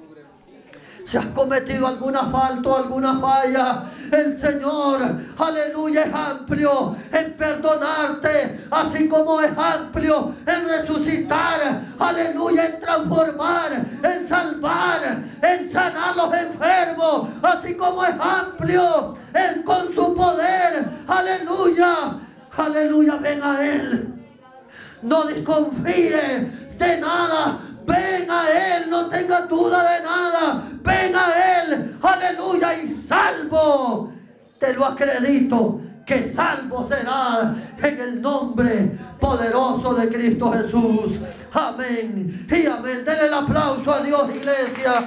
Si 1.09 1.17
has 1.17 1.25
cometido 1.33 1.87
alguna 1.87 2.31
falta 2.31 2.69
o 2.69 2.77
alguna 2.77 3.19
falla, 3.19 3.85
el 4.13 4.39
Señor, 4.39 5.01
aleluya, 5.39 6.03
es 6.03 6.13
amplio 6.13 6.95
en 7.11 7.33
perdonarte, 7.33 8.67
así 8.71 9.09
como 9.09 9.41
es 9.41 9.51
amplio 9.57 10.35
en 10.47 10.69
resucitar, 10.69 11.81
aleluya, 11.99 12.67
en 12.67 12.81
transformar, 12.81 13.87
en 14.03 14.29
salvar, 14.29 15.23
en 15.41 15.73
sanar 15.73 16.15
los 16.15 16.35
enfermos, 16.35 17.31
así 17.41 17.75
como 17.75 18.05
es 18.05 18.15
amplio 18.21 19.15
en 19.33 19.63
con 19.63 19.91
su 19.91 20.15
poder, 20.15 20.91
aleluya, 21.07 22.19
aleluya, 22.55 23.17
ven 23.17 23.43
a 23.43 23.65
Él. 23.65 24.15
No 25.01 25.23
desconfíe 25.25 26.51
de 26.77 27.01
nada, 27.01 27.61
Ven 27.89 28.31
a 28.31 28.51
Él, 28.51 28.91
no 28.91 29.09
tengas 29.09 29.49
duda 29.49 29.83
de 29.93 30.03
nada. 30.03 30.63
Ven 30.83 31.17
a 31.17 31.63
Él, 31.63 31.99
aleluya, 32.03 32.75
y 32.75 33.03
salvo. 33.09 34.13
Te 34.59 34.75
lo 34.75 34.85
acredito 34.85 35.81
que 36.05 36.33
salvo 36.35 36.87
será 36.89 37.55
en 37.83 37.99
el 37.99 38.21
nombre 38.21 38.99
poderoso 39.19 39.95
de 39.95 40.09
Cristo 40.09 40.53
Jesús. 40.53 41.19
Amén. 41.53 42.47
Y 42.51 42.67
amén. 42.67 43.05
Denle 43.05 43.27
el 43.27 43.35
aplauso 43.35 43.95
a 43.95 44.01
Dios, 44.03 44.31
iglesia. 44.35 45.07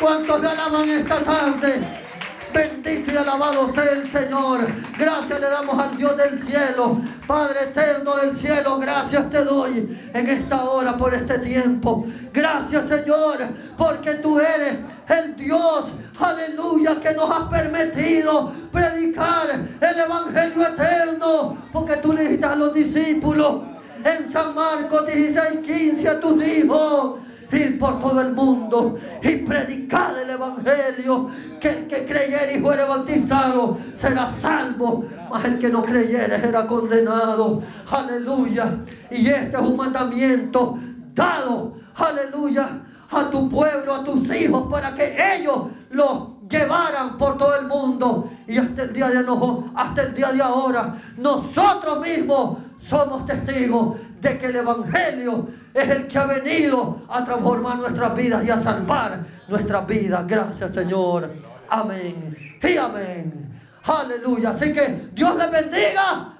¿Cuántos 0.00 0.40
le 0.40 0.48
alaban 0.48 0.88
esta 0.88 1.20
tarde? 1.20 2.07
Bendito 2.52 3.12
y 3.12 3.16
alabado 3.16 3.72
sea 3.74 3.92
el 3.92 4.10
Señor. 4.10 4.66
Gracias 4.98 5.40
le 5.40 5.50
damos 5.50 5.78
al 5.78 5.96
Dios 5.96 6.16
del 6.16 6.42
cielo. 6.42 6.98
Padre 7.26 7.64
eterno 7.64 8.16
del 8.16 8.36
cielo, 8.36 8.78
gracias 8.78 9.30
te 9.30 9.44
doy 9.44 9.98
en 10.12 10.28
esta 10.28 10.64
hora 10.64 10.96
por 10.96 11.14
este 11.14 11.38
tiempo. 11.38 12.06
Gracias 12.32 12.88
Señor, 12.88 13.48
porque 13.76 14.14
tú 14.14 14.40
eres 14.40 14.78
el 15.08 15.36
Dios, 15.36 15.86
aleluya, 16.18 16.98
que 17.00 17.12
nos 17.12 17.30
has 17.30 17.48
permitido 17.48 18.52
predicar 18.72 19.48
el 19.80 19.98
Evangelio 19.98 20.66
eterno. 20.66 21.56
Porque 21.72 21.96
tú 21.96 22.12
le 22.12 22.22
dijiste 22.22 22.46
a 22.46 22.56
los 22.56 22.72
discípulos 22.74 23.62
en 24.04 24.32
San 24.32 24.54
Marcos 24.54 25.06
16, 25.06 25.60
15 25.66 26.08
a 26.08 26.20
tus 26.20 26.42
hijos 26.42 27.27
ir 27.52 27.78
por 27.78 27.98
todo 27.98 28.20
el 28.20 28.32
mundo 28.32 28.96
y 29.22 29.36
predicar 29.36 30.14
el 30.16 30.30
Evangelio. 30.30 31.28
Que 31.60 31.70
el 31.70 31.86
que 31.86 32.06
creyere 32.06 32.56
y 32.56 32.60
fuere 32.60 32.84
bautizado 32.84 33.78
será 33.98 34.30
salvo, 34.40 35.04
mas 35.30 35.44
el 35.44 35.58
que 35.58 35.68
no 35.68 35.82
creyere 35.82 36.40
será 36.40 36.66
condenado. 36.66 37.62
Aleluya. 37.90 38.78
Y 39.10 39.26
este 39.28 39.56
es 39.56 39.62
un 39.62 39.76
mandamiento 39.76 40.78
dado, 41.14 41.74
aleluya, 41.94 42.80
a 43.10 43.30
tu 43.30 43.48
pueblo, 43.48 43.94
a 43.94 44.04
tus 44.04 44.34
hijos, 44.34 44.70
para 44.70 44.94
que 44.94 45.16
ellos 45.34 45.68
lo 45.90 46.38
llevaran 46.48 47.16
por 47.16 47.36
todo 47.38 47.56
el 47.56 47.66
mundo. 47.66 48.30
Y 48.46 48.58
hasta 48.58 48.82
el 48.82 48.92
día 48.92 49.08
de 49.08 49.26
hasta 49.74 50.02
el 50.02 50.14
día 50.14 50.32
de 50.32 50.42
ahora, 50.42 50.94
nosotros 51.16 52.00
mismos 52.00 52.58
somos 52.78 53.26
testigos 53.26 53.96
de 54.20 54.38
que 54.38 54.46
el 54.46 54.56
Evangelio 54.56 55.48
es 55.72 55.88
el 55.88 56.08
que 56.08 56.18
ha 56.18 56.26
venido 56.26 57.02
a 57.08 57.24
transformar 57.24 57.78
nuestras 57.78 58.14
vidas 58.16 58.44
y 58.44 58.50
a 58.50 58.60
salvar 58.60 59.20
nuestras 59.48 59.86
vidas. 59.86 60.26
Gracias 60.26 60.74
Señor. 60.74 61.30
Amén. 61.68 62.36
Y 62.62 62.76
amén. 62.76 63.50
Aleluya. 63.84 64.50
Así 64.50 64.72
que 64.72 65.10
Dios 65.12 65.36
le 65.36 65.46
bendiga. 65.46 66.38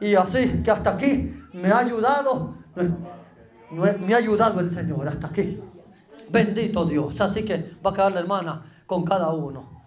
Y 0.00 0.14
así 0.14 0.62
que 0.62 0.70
hasta 0.70 0.90
aquí 0.90 1.34
me 1.52 1.70
ha 1.70 1.78
ayudado. 1.78 2.54
Me 3.70 4.14
ha 4.14 4.16
ayudado 4.16 4.60
el 4.60 4.70
Señor 4.70 5.08
hasta 5.08 5.28
aquí. 5.28 5.60
Bendito 6.28 6.84
Dios. 6.84 7.20
Así 7.20 7.44
que 7.44 7.76
va 7.84 7.90
a 7.90 7.94
quedar 7.94 8.12
la 8.12 8.20
hermana 8.20 8.62
con 8.86 9.04
cada 9.04 9.30
uno. 9.30 9.79